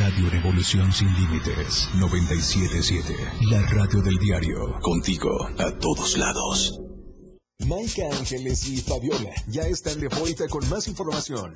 Radio 0.00 0.30
Revolución 0.30 0.90
Sin 0.92 1.12
Límites 1.14 1.90
977. 1.94 3.14
La 3.50 3.60
radio 3.70 4.00
del 4.00 4.16
diario. 4.18 4.80
Contigo 4.80 5.46
a 5.58 5.70
todos 5.78 6.16
lados. 6.16 6.80
Maika 7.68 8.06
Ángeles 8.18 8.66
y 8.68 8.80
Fabiola 8.80 9.30
ya 9.46 9.62
están 9.62 10.00
de 10.00 10.08
vuelta 10.08 10.48
con 10.48 10.68
más 10.70 10.88
información. 10.88 11.54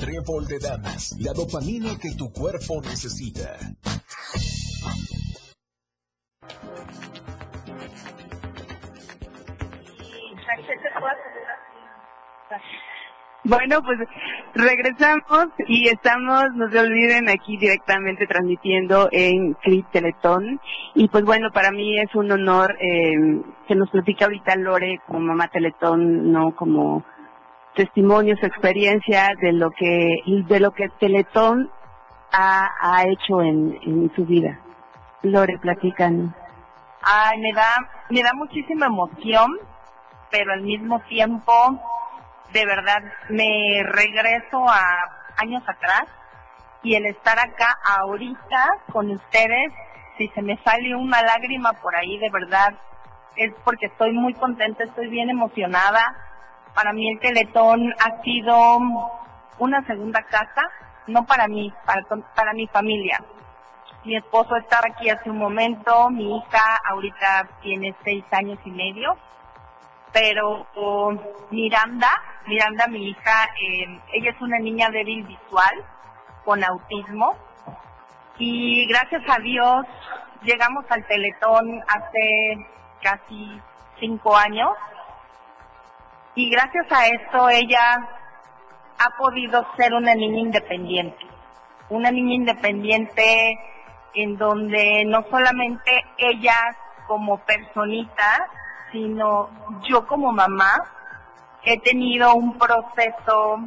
Trébol 0.00 0.46
de 0.46 0.58
Damas. 0.58 1.14
La 1.18 1.32
dopamina 1.32 1.98
que 1.98 2.14
tu 2.14 2.32
cuerpo 2.32 2.80
necesita. 2.82 3.58
Bueno, 13.48 13.80
pues 13.80 14.00
regresamos 14.54 15.50
y 15.68 15.86
estamos, 15.86 16.46
no 16.56 16.68
se 16.68 16.80
olviden, 16.80 17.28
aquí 17.28 17.56
directamente 17.56 18.26
transmitiendo 18.26 19.08
en 19.12 19.54
Clip 19.54 19.86
Teletón. 19.92 20.60
Y 20.96 21.06
pues 21.06 21.24
bueno, 21.24 21.52
para 21.52 21.70
mí 21.70 21.96
es 22.00 22.12
un 22.16 22.32
honor 22.32 22.76
eh, 22.80 23.40
que 23.68 23.76
nos 23.76 23.88
platique 23.90 24.24
ahorita 24.24 24.56
Lore 24.56 25.00
como 25.06 25.20
mamá 25.20 25.46
Teletón, 25.46 26.32
no 26.32 26.56
como 26.56 27.04
testimonio, 27.76 28.36
su 28.36 28.46
experiencia 28.46 29.30
de 29.40 29.52
lo 29.52 29.70
que, 29.70 30.16
de 30.26 30.58
lo 30.58 30.72
que 30.72 30.88
Teletón 30.98 31.70
ha, 32.32 32.68
ha 32.80 33.04
hecho 33.04 33.42
en, 33.42 33.78
en 33.82 34.12
su 34.16 34.24
vida. 34.24 34.58
Lore, 35.22 35.56
platican. 35.58 36.34
Ay, 37.00 37.38
me 37.38 37.52
da, 37.52 37.68
me 38.10 38.24
da 38.24 38.32
muchísima 38.34 38.86
emoción, 38.86 39.56
pero 40.32 40.52
al 40.52 40.62
mismo 40.62 40.98
tiempo 41.08 41.52
de 42.56 42.64
verdad 42.64 43.02
me 43.28 43.82
regreso 43.84 44.66
a 44.66 44.80
años 45.36 45.62
atrás 45.68 46.06
y 46.82 46.94
el 46.94 47.04
estar 47.04 47.38
acá 47.38 47.78
ahorita 47.84 48.68
con 48.90 49.10
ustedes, 49.10 49.72
si 50.16 50.28
se 50.28 50.40
me 50.40 50.56
sale 50.64 50.94
una 50.94 51.20
lágrima 51.20 51.74
por 51.74 51.94
ahí, 51.94 52.16
de 52.16 52.30
verdad 52.30 52.72
es 53.36 53.52
porque 53.62 53.86
estoy 53.86 54.12
muy 54.12 54.32
contenta, 54.32 54.84
estoy 54.84 55.08
bien 55.08 55.28
emocionada. 55.28 56.00
Para 56.74 56.94
mí 56.94 57.12
el 57.12 57.20
Teletón 57.20 57.92
ha 58.00 58.22
sido 58.22 58.78
una 59.58 59.86
segunda 59.86 60.22
casa, 60.22 60.62
no 61.08 61.26
para 61.26 61.48
mí, 61.48 61.70
para, 61.84 62.00
para 62.34 62.54
mi 62.54 62.66
familia. 62.68 63.22
Mi 64.04 64.16
esposo 64.16 64.56
estaba 64.56 64.88
aquí 64.88 65.10
hace 65.10 65.28
un 65.28 65.38
momento, 65.38 66.08
mi 66.08 66.38
hija 66.38 66.78
ahorita 66.88 67.48
tiene 67.60 67.94
seis 68.02 68.24
años 68.30 68.58
y 68.64 68.70
medio, 68.70 69.18
pero 70.12 70.66
Miranda, 71.50 72.10
Miranda 72.46 72.86
mi 72.88 73.08
hija, 73.10 73.48
eh, 73.60 74.00
ella 74.12 74.30
es 74.30 74.40
una 74.40 74.58
niña 74.58 74.90
débil 74.90 75.24
visual 75.24 75.84
con 76.44 76.62
autismo 76.64 77.34
y 78.38 78.86
gracias 78.86 79.22
a 79.28 79.38
Dios 79.40 79.86
llegamos 80.42 80.84
al 80.90 81.04
Teletón 81.06 81.82
hace 81.88 82.66
casi 83.02 83.60
cinco 83.98 84.36
años 84.36 84.70
y 86.34 86.50
gracias 86.50 86.86
a 86.90 87.06
esto 87.06 87.48
ella 87.48 88.08
ha 88.98 89.16
podido 89.18 89.66
ser 89.76 89.94
una 89.94 90.14
niña 90.14 90.38
independiente, 90.38 91.26
una 91.88 92.10
niña 92.10 92.34
independiente 92.34 93.58
en 94.14 94.36
donde 94.36 95.04
no 95.06 95.24
solamente 95.30 96.04
ella 96.16 96.76
como 97.06 97.38
personita, 97.38 98.48
sino 98.92 99.50
yo 99.88 100.06
como 100.06 100.32
mamá 100.32 100.72
he 101.62 101.78
tenido 101.80 102.34
un 102.34 102.56
proceso 102.58 103.58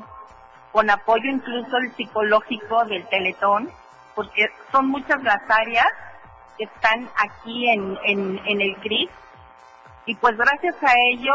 con 0.71 0.89
apoyo 0.89 1.29
incluso 1.29 1.77
el 1.77 1.93
psicológico 1.95 2.85
del 2.85 3.07
Teletón, 3.07 3.69
porque 4.15 4.47
son 4.71 4.87
muchas 4.87 5.21
las 5.23 5.41
áreas 5.49 5.87
que 6.57 6.65
están 6.65 7.09
aquí 7.17 7.69
en, 7.69 7.97
en, 8.03 8.61
el 8.61 8.75
CRIS 8.77 9.09
y 10.05 10.15
pues 10.15 10.37
gracias 10.37 10.75
a 10.83 10.93
ello 11.11 11.33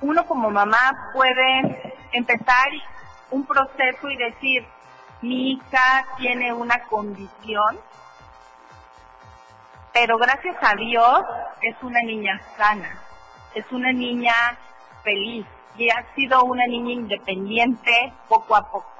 uno 0.00 0.26
como 0.26 0.50
mamá 0.50 1.10
puede 1.12 1.94
empezar 2.12 2.68
un 3.30 3.44
proceso 3.44 4.08
y 4.08 4.16
decir, 4.16 4.66
mi 5.22 5.52
hija 5.52 6.04
tiene 6.18 6.52
una 6.52 6.80
condición, 6.84 7.78
pero 9.98 10.18
gracias 10.18 10.56
a 10.60 10.74
Dios 10.74 11.22
es 11.62 11.74
una 11.80 12.02
niña 12.02 12.38
sana, 12.58 13.00
es 13.54 13.64
una 13.70 13.90
niña 13.92 14.34
feliz 15.02 15.46
y 15.78 15.88
ha 15.88 16.04
sido 16.14 16.44
una 16.44 16.66
niña 16.66 16.92
independiente 16.92 18.12
poco 18.28 18.56
a 18.56 18.70
poco. 18.70 18.92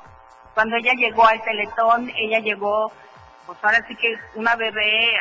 Cuando 0.54 0.74
ella 0.76 0.94
llegó 0.94 1.26
al 1.26 1.42
Teletón, 1.42 2.10
ella 2.16 2.38
llegó, 2.38 2.90
pues 3.44 3.58
ahora 3.62 3.84
sí 3.86 3.94
que 3.94 4.16
una 4.36 4.56
bebé, 4.56 5.12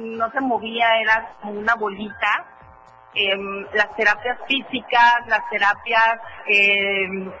no, 0.00 0.30
se 0.30 0.40
movía, 0.42 1.00
era 1.00 1.30
como 1.40 1.60
una 1.60 1.76
bolita. 1.76 2.44
Em, 3.14 3.66
las 3.72 3.96
terapias 3.96 4.38
físicas, 4.46 5.26
las 5.28 5.48
terapias 5.48 6.20
em, 6.46 7.32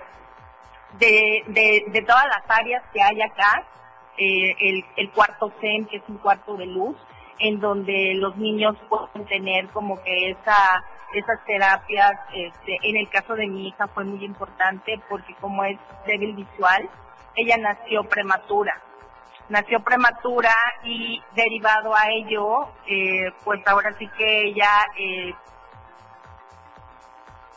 de, 0.98 1.84
de, 1.88 2.02
todas 2.06 2.24
las 2.26 2.42
áreas 2.48 2.82
que 2.90 3.02
hay 3.02 3.20
acá, 3.20 3.64
eh, 4.16 4.56
el, 4.60 4.84
el 4.96 5.10
cuarto 5.10 5.52
Zen, 5.60 5.84
que 5.84 5.98
es 5.98 6.04
un 6.08 6.16
cuarto 6.16 6.56
de 6.56 6.66
luz, 6.66 6.96
en 7.38 7.60
donde 7.60 8.14
los 8.14 8.36
niños 8.36 8.76
pueden 8.88 9.26
tener 9.26 9.68
como 9.68 10.02
que 10.02 10.30
esa 10.30 10.84
esas 11.14 11.44
terapias, 11.44 12.12
este, 12.34 12.78
en 12.82 12.96
el 12.96 13.08
caso 13.08 13.34
de 13.34 13.46
mi 13.46 13.68
hija 13.68 13.86
fue 13.88 14.04
muy 14.04 14.24
importante 14.24 15.00
porque 15.08 15.34
como 15.40 15.64
es 15.64 15.78
débil 16.06 16.34
visual, 16.34 16.88
ella 17.36 17.56
nació 17.56 18.04
prematura. 18.04 18.80
Nació 19.48 19.80
prematura 19.80 20.52
y 20.84 21.22
derivado 21.34 21.94
a 21.94 22.08
ello, 22.10 22.68
eh, 22.86 23.30
pues 23.44 23.60
ahora 23.66 23.92
sí 23.98 24.08
que 24.16 24.48
ella 24.48 24.70
eh, 24.98 25.34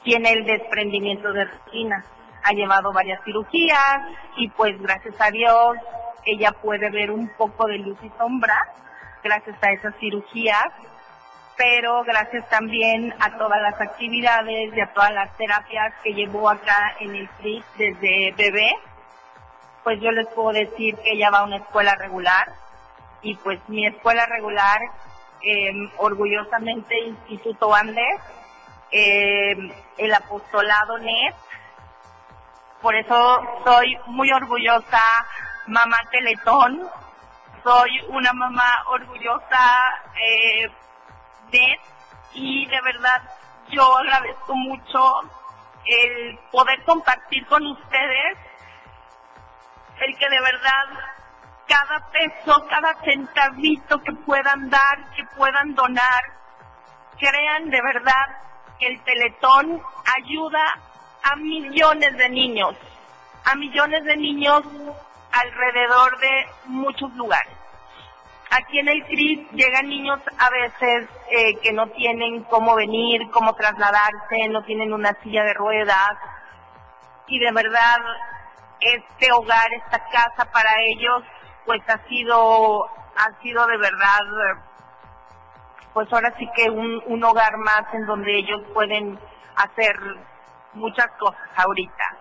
tiene 0.04 0.32
el 0.32 0.46
desprendimiento 0.46 1.32
de 1.32 1.46
retina. 1.46 2.04
Ha 2.44 2.52
llevado 2.52 2.94
varias 2.94 3.24
cirugías 3.24 4.00
y 4.38 4.50
pues 4.50 4.80
gracias 4.82 5.16
a 5.20 5.32
Dios 5.32 5.78
ella 6.26 6.52
puede 6.52 6.90
ver 6.92 7.10
un 7.10 7.30
poco 7.38 7.68
de 7.68 7.78
luz 7.78 7.98
y 8.04 8.10
sombra 8.18 8.56
gracias 9.24 9.56
a 9.62 9.72
esas 9.72 9.96
cirugías, 10.00 10.68
pero 11.58 12.04
gracias 12.04 12.48
también 12.50 13.14
a 13.20 13.38
todas 13.38 13.62
las 13.62 13.80
actividades 13.82 14.76
y 14.76 14.82
a 14.82 14.94
todas 14.94 15.12
las 15.12 15.36
terapias 15.38 15.94
que 16.04 16.14
llevó 16.14 16.50
acá 16.50 16.96
en 17.00 17.16
el 17.16 17.30
CRIS 17.30 17.66
desde 17.78 18.34
bebé, 18.38 18.72
pues 19.84 20.00
yo 20.02 20.12
les 20.12 20.28
puedo 20.28 20.52
decir 20.52 20.96
que 20.98 21.14
ella 21.14 21.32
va 21.32 21.40
a 21.40 21.46
una 21.46 21.58
escuela 21.58 21.96
regular 21.96 22.54
y 23.22 23.36
pues 23.36 23.60
mi 23.68 23.88
escuela 23.88 24.26
regular, 24.26 24.80
em, 25.42 25.90
orgullosamente 25.98 27.00
Instituto 27.00 27.74
Andes, 27.74 28.22
em, 28.92 29.72
el 29.98 30.14
apostolado 30.14 30.98
NET, 31.00 31.36
por 32.82 32.96
eso 32.96 33.42
soy 33.66 33.98
muy 34.06 34.32
orgullosa, 34.32 35.02
mamá 35.66 35.98
Teletón, 36.12 36.88
soy 37.68 38.00
una 38.08 38.32
mamá 38.32 38.86
orgullosa 38.88 39.94
eh, 40.24 40.72
de 41.52 41.80
y 42.34 42.66
de 42.66 42.82
verdad 42.82 43.22
yo 43.70 43.98
agradezco 43.98 44.56
mucho 44.56 45.02
el 45.86 46.40
poder 46.50 46.82
compartir 46.86 47.46
con 47.48 47.66
ustedes 47.66 48.38
el 50.00 50.18
que 50.18 50.30
de 50.30 50.40
verdad 50.40 50.86
cada 51.68 52.08
peso, 52.10 52.68
cada 52.70 52.94
centavito 53.04 54.02
que 54.02 54.14
puedan 54.14 54.70
dar, 54.70 55.14
que 55.18 55.26
puedan 55.36 55.76
donar, 55.76 56.24
crean 57.20 57.70
de 57.70 57.82
verdad 57.82 58.28
que 58.80 58.88
el 58.88 59.04
Teletón 59.04 59.82
ayuda 60.18 60.80
a 61.24 61.36
millones 61.36 62.16
de 62.16 62.30
niños, 62.30 62.76
a 63.44 63.56
millones 63.56 64.06
de 64.06 64.16
niños 64.16 64.64
alrededor 65.34 66.18
de 66.20 66.48
muchos 66.68 67.12
lugares. 67.16 67.57
Aquí 68.50 68.80
en 68.80 68.88
el 68.88 69.04
llegan 69.52 69.90
niños 69.90 70.20
a 70.38 70.50
veces 70.50 71.10
eh, 71.30 71.58
que 71.62 71.74
no 71.74 71.88
tienen 71.88 72.44
cómo 72.44 72.76
venir, 72.76 73.30
cómo 73.32 73.54
trasladarse, 73.54 74.48
no 74.50 74.64
tienen 74.64 74.94
una 74.94 75.14
silla 75.22 75.44
de 75.44 75.54
ruedas 75.54 76.14
y 77.28 77.40
de 77.40 77.52
verdad 77.52 77.98
este 78.80 79.32
hogar, 79.34 79.68
esta 79.74 80.00
casa 80.10 80.50
para 80.52 80.70
ellos 80.84 81.24
pues 81.66 81.82
ha 81.90 81.98
sido 82.08 82.86
ha 82.86 83.42
sido 83.42 83.66
de 83.68 83.78
verdad 83.78 84.22
pues 85.94 86.14
ahora 86.14 86.34
sí 86.38 86.48
que 86.56 86.70
un, 86.70 87.02
un 87.08 87.24
hogar 87.24 87.58
más 87.58 87.94
en 87.94 88.06
donde 88.06 88.38
ellos 88.38 88.62
pueden 88.74 89.20
hacer 89.56 89.98
muchas 90.74 91.08
cosas 91.20 91.50
ahorita. 91.56 92.17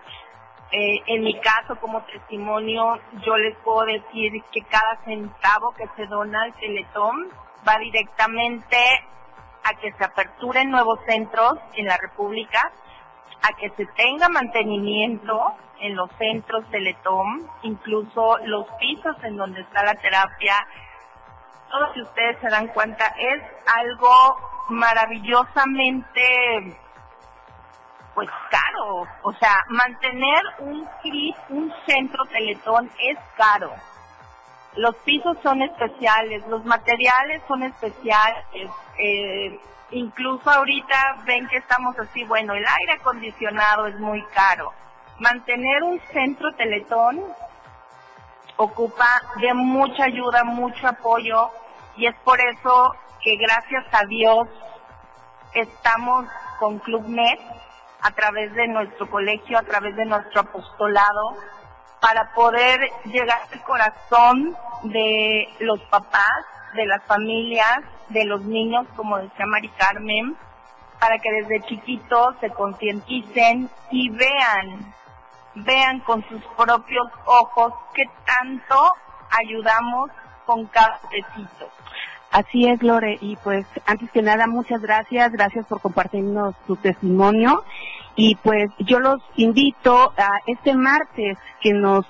Eh, 0.73 1.01
en 1.07 1.23
mi 1.23 1.39
caso, 1.41 1.77
como 1.81 2.03
testimonio, 2.03 2.99
yo 3.25 3.37
les 3.37 3.57
puedo 3.59 3.85
decir 3.85 4.43
que 4.51 4.63
cada 4.63 4.97
centavo 5.05 5.73
que 5.73 5.87
se 5.97 6.07
dona 6.07 6.43
al 6.43 6.55
Teletón 6.55 7.29
va 7.67 7.79
directamente 7.79 8.77
a 9.63 9.75
que 9.75 9.93
se 9.93 10.05
aperturen 10.05 10.71
nuevos 10.71 10.99
centros 11.07 11.59
en 11.75 11.87
la 11.87 11.97
República, 11.97 12.73
a 13.43 13.57
que 13.57 13.71
se 13.71 13.87
tenga 13.87 14.29
mantenimiento 14.29 15.55
en 15.81 15.95
los 15.95 16.11
centros 16.19 16.69
Teletón, 16.71 17.49
incluso 17.63 18.39
los 18.45 18.67
pisos 18.81 19.17
en 19.23 19.37
donde 19.37 19.61
está 19.61 19.85
la 19.85 19.95
terapia. 19.95 20.55
Todo 21.71 21.95
si 21.95 22.03
ustedes 22.03 22.39
se 22.41 22.49
dan 22.49 22.69
cuenta 22.69 23.07
es 23.19 23.41
algo 23.73 24.37
maravillosamente 24.69 26.77
pues 28.17 28.31
caro. 28.51 29.07
O 29.23 29.33
sea, 29.35 29.63
mantener 29.69 30.43
un 30.61 30.89
un 31.51 31.73
centro 31.87 32.25
teletón 32.25 32.91
es 32.99 33.19
caro. 33.37 33.73
Los 34.75 34.97
pisos 34.97 35.37
son 35.43 35.61
especiales, 35.63 36.45
los 36.49 36.65
materiales 36.65 37.43
son 37.47 37.63
especiales. 37.63 38.71
Eh, 38.99 39.61
incluso 39.91 40.51
ahorita 40.51 41.19
ven 41.27 41.47
que 41.47 41.59
estamos 41.59 41.97
así, 41.99 42.25
bueno, 42.25 42.55
el 42.55 42.65
aire 42.67 42.93
acondicionado 42.95 43.87
es 43.87 44.01
muy 44.01 44.23
caro. 44.35 44.73
Mantener 45.19 45.83
un 45.83 46.01
centro 46.13 46.51
teletón 46.55 47.23
ocupa 48.57 49.21
de 49.41 49.53
mucha 49.53 50.05
ayuda, 50.05 50.43
mucho 50.43 50.89
apoyo 50.89 51.51
y 51.97 52.07
es 52.07 52.17
por 52.25 52.41
eso 52.41 52.95
que 53.23 53.37
gracias 53.37 53.85
a 53.93 54.07
Dios 54.07 54.49
estamos 55.53 56.27
con 56.59 56.79
ClubNet 56.79 57.41
a 58.07 58.11
través 58.13 58.55
de 58.55 58.69
nuestro 58.69 59.11
colegio, 59.11 59.59
a 59.59 59.63
través 59.63 59.97
de 59.97 60.05
nuestro 60.05 60.43
apostolado, 60.43 61.37
para 62.01 62.33
poder 62.35 62.79
llegar 63.05 63.41
al 63.53 63.63
corazón 63.65 64.57
de 64.85 65.49
los 65.59 65.81
papás, 65.91 66.45
de 66.75 66.87
las 66.87 67.03
familias, 67.05 67.81
de 68.11 68.25
los 68.25 68.43
niños, 68.43 68.87
como 68.95 69.19
decía 69.19 69.45
Mari 69.47 69.71
Carmen, 69.71 70.37
para 71.01 71.19
que 71.19 71.33
desde 71.33 71.67
chiquitos 71.67 72.37
se 72.41 72.51
concienticen 72.51 73.69
y 73.91 74.09
vean, 74.11 74.95
vean 75.57 75.99
con 76.01 76.25
sus 76.29 76.43
propios 76.57 77.09
ojos 77.25 77.73
qué 77.93 78.05
tanto 78.25 78.93
ayudamos 79.31 80.11
con 80.45 80.67
cada 80.67 81.01
pesito. 81.11 81.69
Así 82.31 82.69
es, 82.69 82.83
Lore, 82.83 83.19
y 83.21 83.35
pues 83.37 83.67
antes 83.87 84.11
que 84.13 84.23
nada, 84.23 84.47
muchas 84.47 84.81
gracias, 84.81 85.33
gracias 85.33 85.67
por 85.67 85.81
compartirnos 85.81 86.55
tu 86.67 86.77
testimonio. 86.77 87.65
Y 88.17 88.35
pues 88.37 88.71
yo 88.79 88.99
los 88.99 89.21
invito 89.37 90.13
a 90.17 90.41
este 90.47 90.75
martes 90.75 91.39
que 91.61 91.73
nos 91.75 92.07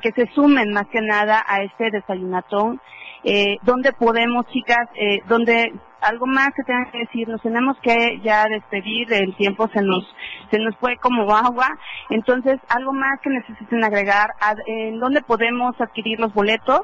que 0.00 0.12
se 0.12 0.26
sumen 0.34 0.72
más 0.72 0.86
que 0.86 1.00
nada 1.00 1.44
a 1.46 1.62
este 1.62 1.90
desayunatón, 1.90 2.80
eh, 3.24 3.56
donde 3.62 3.92
podemos, 3.92 4.46
chicas, 4.46 4.88
eh, 4.94 5.18
donde 5.26 5.72
algo 6.00 6.26
más 6.26 6.50
que 6.54 6.62
tengan 6.64 6.90
que 6.90 6.98
decir, 6.98 7.28
nos 7.28 7.42
tenemos 7.42 7.76
que 7.82 8.20
ya 8.22 8.46
despedir, 8.46 9.12
el 9.12 9.34
tiempo 9.36 9.68
se 9.72 9.82
nos 9.82 10.04
se 10.50 10.58
nos 10.58 10.76
fue 10.76 10.96
como 10.96 11.34
agua, 11.34 11.68
entonces 12.10 12.60
algo 12.68 12.92
más 12.92 13.20
que 13.22 13.30
necesiten 13.30 13.82
agregar, 13.82 14.34
¿en 14.66 14.98
dónde 14.98 15.22
podemos 15.22 15.80
adquirir 15.80 16.20
los 16.20 16.32
boletos? 16.34 16.82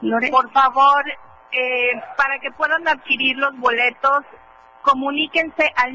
Lore? 0.00 0.30
Por 0.30 0.50
favor, 0.50 1.04
eh, 1.52 2.00
para 2.16 2.38
que 2.38 2.50
puedan 2.52 2.86
adquirir 2.88 3.36
los 3.36 3.56
boletos, 3.58 4.24
comuníquense 4.82 5.72
al 5.76 5.94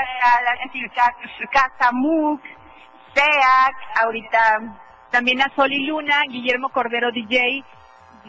Casa 1.51 1.93
MUC, 1.93 2.41
Ahorita 4.03 4.77
también 5.11 5.41
a 5.41 5.53
Sol 5.55 5.73
y 5.73 5.87
Luna, 5.87 6.23
Guillermo 6.29 6.69
Cordero 6.71 7.11
DJ, 7.11 7.65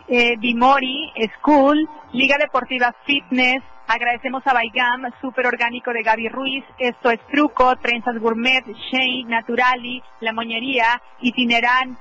eh, 0.07 0.35
Dimori, 0.37 1.11
School, 1.37 1.89
Liga 2.13 2.37
Deportiva 2.37 2.93
Fitness, 3.05 3.63
agradecemos 3.87 4.45
a 4.45 4.53
Baigam, 4.53 5.03
Super 5.21 5.47
Orgánico 5.47 5.91
de 5.91 6.03
Gaby 6.03 6.29
Ruiz, 6.29 6.63
Esto 6.77 7.11
es 7.11 7.19
Truco, 7.27 7.75
Trenzas 7.77 8.17
Gourmet, 8.19 8.63
Shane, 8.91 9.25
Naturali, 9.27 10.01
La 10.21 10.33
Moñería, 10.33 11.01
Itinerant, 11.21 11.97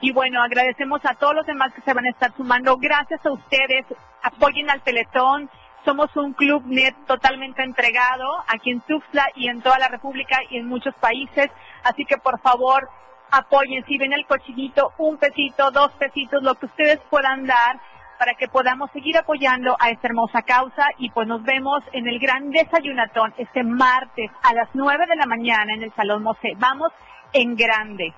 y 0.00 0.12
bueno, 0.12 0.42
agradecemos 0.42 1.00
a 1.04 1.14
todos 1.14 1.34
los 1.34 1.46
demás 1.46 1.72
que 1.72 1.80
se 1.80 1.94
van 1.94 2.06
a 2.06 2.10
estar 2.10 2.32
sumando. 2.36 2.76
Gracias 2.76 3.24
a 3.24 3.32
ustedes. 3.32 3.86
Apoyen 4.22 4.68
al 4.70 4.82
Teletón. 4.82 5.48
Somos 5.84 6.14
un 6.16 6.34
club 6.34 6.62
net 6.66 6.94
totalmente 7.06 7.62
entregado 7.62 8.26
aquí 8.48 8.70
en 8.70 8.80
Tuxtla 8.80 9.28
y 9.34 9.48
en 9.48 9.62
toda 9.62 9.78
la 9.78 9.88
República 9.88 10.38
y 10.50 10.58
en 10.58 10.66
muchos 10.66 10.94
países. 10.96 11.50
Así 11.84 12.04
que 12.04 12.18
por 12.18 12.38
favor, 12.40 12.88
apoyen. 13.30 13.84
Si 13.86 13.96
ven 13.96 14.12
el 14.12 14.26
cochinito, 14.26 14.92
un 14.98 15.16
pesito, 15.16 15.70
dos 15.70 15.92
pesitos, 15.92 16.42
lo 16.42 16.54
que 16.54 16.66
ustedes 16.66 17.00
puedan 17.08 17.46
dar 17.46 17.80
para 18.18 18.34
que 18.34 18.48
podamos 18.48 18.90
seguir 18.90 19.16
apoyando 19.16 19.76
a 19.80 19.88
esta 19.88 20.08
hermosa 20.08 20.42
causa 20.42 20.88
y 20.98 21.08
pues 21.10 21.26
nos 21.26 21.42
vemos 21.42 21.82
en 21.92 22.06
el 22.06 22.18
gran 22.18 22.50
desayunatón 22.50 23.32
este 23.38 23.62
martes 23.64 24.30
a 24.42 24.52
las 24.52 24.68
nueve 24.74 25.06
de 25.08 25.16
la 25.16 25.24
mañana 25.24 25.72
en 25.72 25.82
el 25.84 25.92
Salón 25.94 26.22
Mosé. 26.22 26.52
Vamos 26.58 26.92
en 27.32 27.56
grande. 27.56 28.12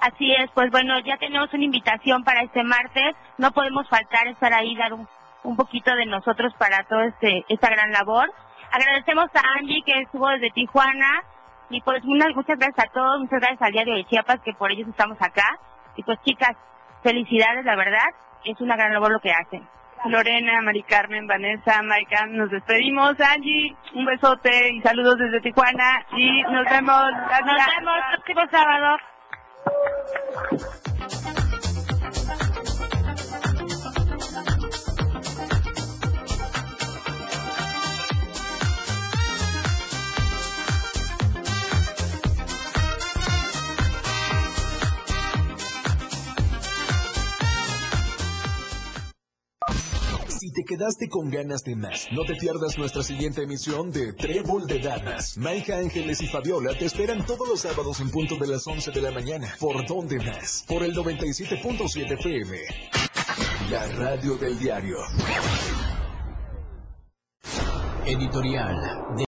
Así 0.00 0.30
es, 0.32 0.50
pues 0.52 0.70
bueno, 0.70 0.98
ya 1.00 1.16
tenemos 1.16 1.50
una 1.54 1.64
invitación 1.64 2.24
para 2.24 2.42
este 2.42 2.62
martes. 2.62 3.16
No 3.38 3.52
podemos 3.52 3.88
faltar 3.88 4.26
estar 4.26 4.52
ahí, 4.52 4.76
dar 4.76 4.92
un, 4.92 5.08
un 5.46 5.56
poquito 5.56 5.94
de 5.94 6.06
nosotros 6.06 6.52
para 6.58 6.82
toda 6.84 7.06
este, 7.06 7.44
esta 7.48 7.70
gran 7.70 7.92
labor. 7.92 8.30
Agradecemos 8.72 9.26
a 9.34 9.58
Angie 9.58 9.82
que 9.84 10.00
estuvo 10.00 10.28
desde 10.28 10.50
Tijuana 10.50 11.22
y 11.70 11.80
pues 11.80 12.04
muchas 12.04 12.58
gracias 12.58 12.86
a 12.86 12.92
todos, 12.92 13.20
muchas 13.20 13.40
gracias 13.40 13.62
al 13.62 13.72
diario 13.72 13.94
de 13.94 14.04
Chiapas 14.04 14.40
que 14.44 14.52
por 14.54 14.72
ellos 14.72 14.88
estamos 14.88 15.16
acá. 15.22 15.46
Y 15.96 16.02
pues 16.02 16.18
chicas, 16.24 16.56
felicidades, 17.02 17.64
la 17.64 17.76
verdad, 17.76 18.08
es 18.44 18.60
una 18.60 18.76
gran 18.76 18.92
labor 18.92 19.12
lo 19.12 19.20
que 19.20 19.32
hacen. 19.32 19.66
Lorena, 20.04 20.60
Mari 20.62 20.82
Carmen, 20.82 21.26
Vanessa, 21.26 21.82
Maika, 21.82 22.26
nos 22.26 22.50
despedimos. 22.50 23.18
Angie, 23.20 23.74
un 23.94 24.04
besote 24.04 24.74
y 24.74 24.80
saludos 24.82 25.16
desde 25.18 25.40
Tijuana 25.40 26.04
y 26.12 26.42
nos 26.42 26.64
vemos. 26.64 27.12
Nos 27.12 27.66
vemos 27.76 27.94
el 27.96 28.14
próximo 28.14 28.42
sábado. 28.50 28.96
Te 50.56 50.64
quedaste 50.64 51.10
con 51.10 51.28
ganas 51.28 51.64
de 51.64 51.76
más, 51.76 52.08
no 52.12 52.24
te 52.24 52.34
pierdas 52.34 52.78
nuestra 52.78 53.02
siguiente 53.02 53.42
emisión 53.42 53.92
de 53.92 54.14
Trébol 54.14 54.66
de 54.66 54.78
Damas. 54.78 55.36
Maija 55.36 55.76
Ángeles 55.76 56.22
y 56.22 56.28
Fabiola 56.28 56.72
te 56.78 56.86
esperan 56.86 57.26
todos 57.26 57.46
los 57.46 57.60
sábados 57.60 58.00
en 58.00 58.08
punto 58.08 58.36
de 58.36 58.46
las 58.46 58.66
11 58.66 58.90
de 58.90 59.02
la 59.02 59.10
mañana. 59.10 59.54
¿Por 59.60 59.86
dónde 59.86 60.16
más? 60.16 60.64
Por 60.66 60.82
el 60.82 60.94
97.7 60.94 62.10
FM. 62.10 62.58
La 63.70 63.86
radio 63.98 64.36
del 64.38 64.58
diario. 64.58 64.96
Editorial. 68.06 68.76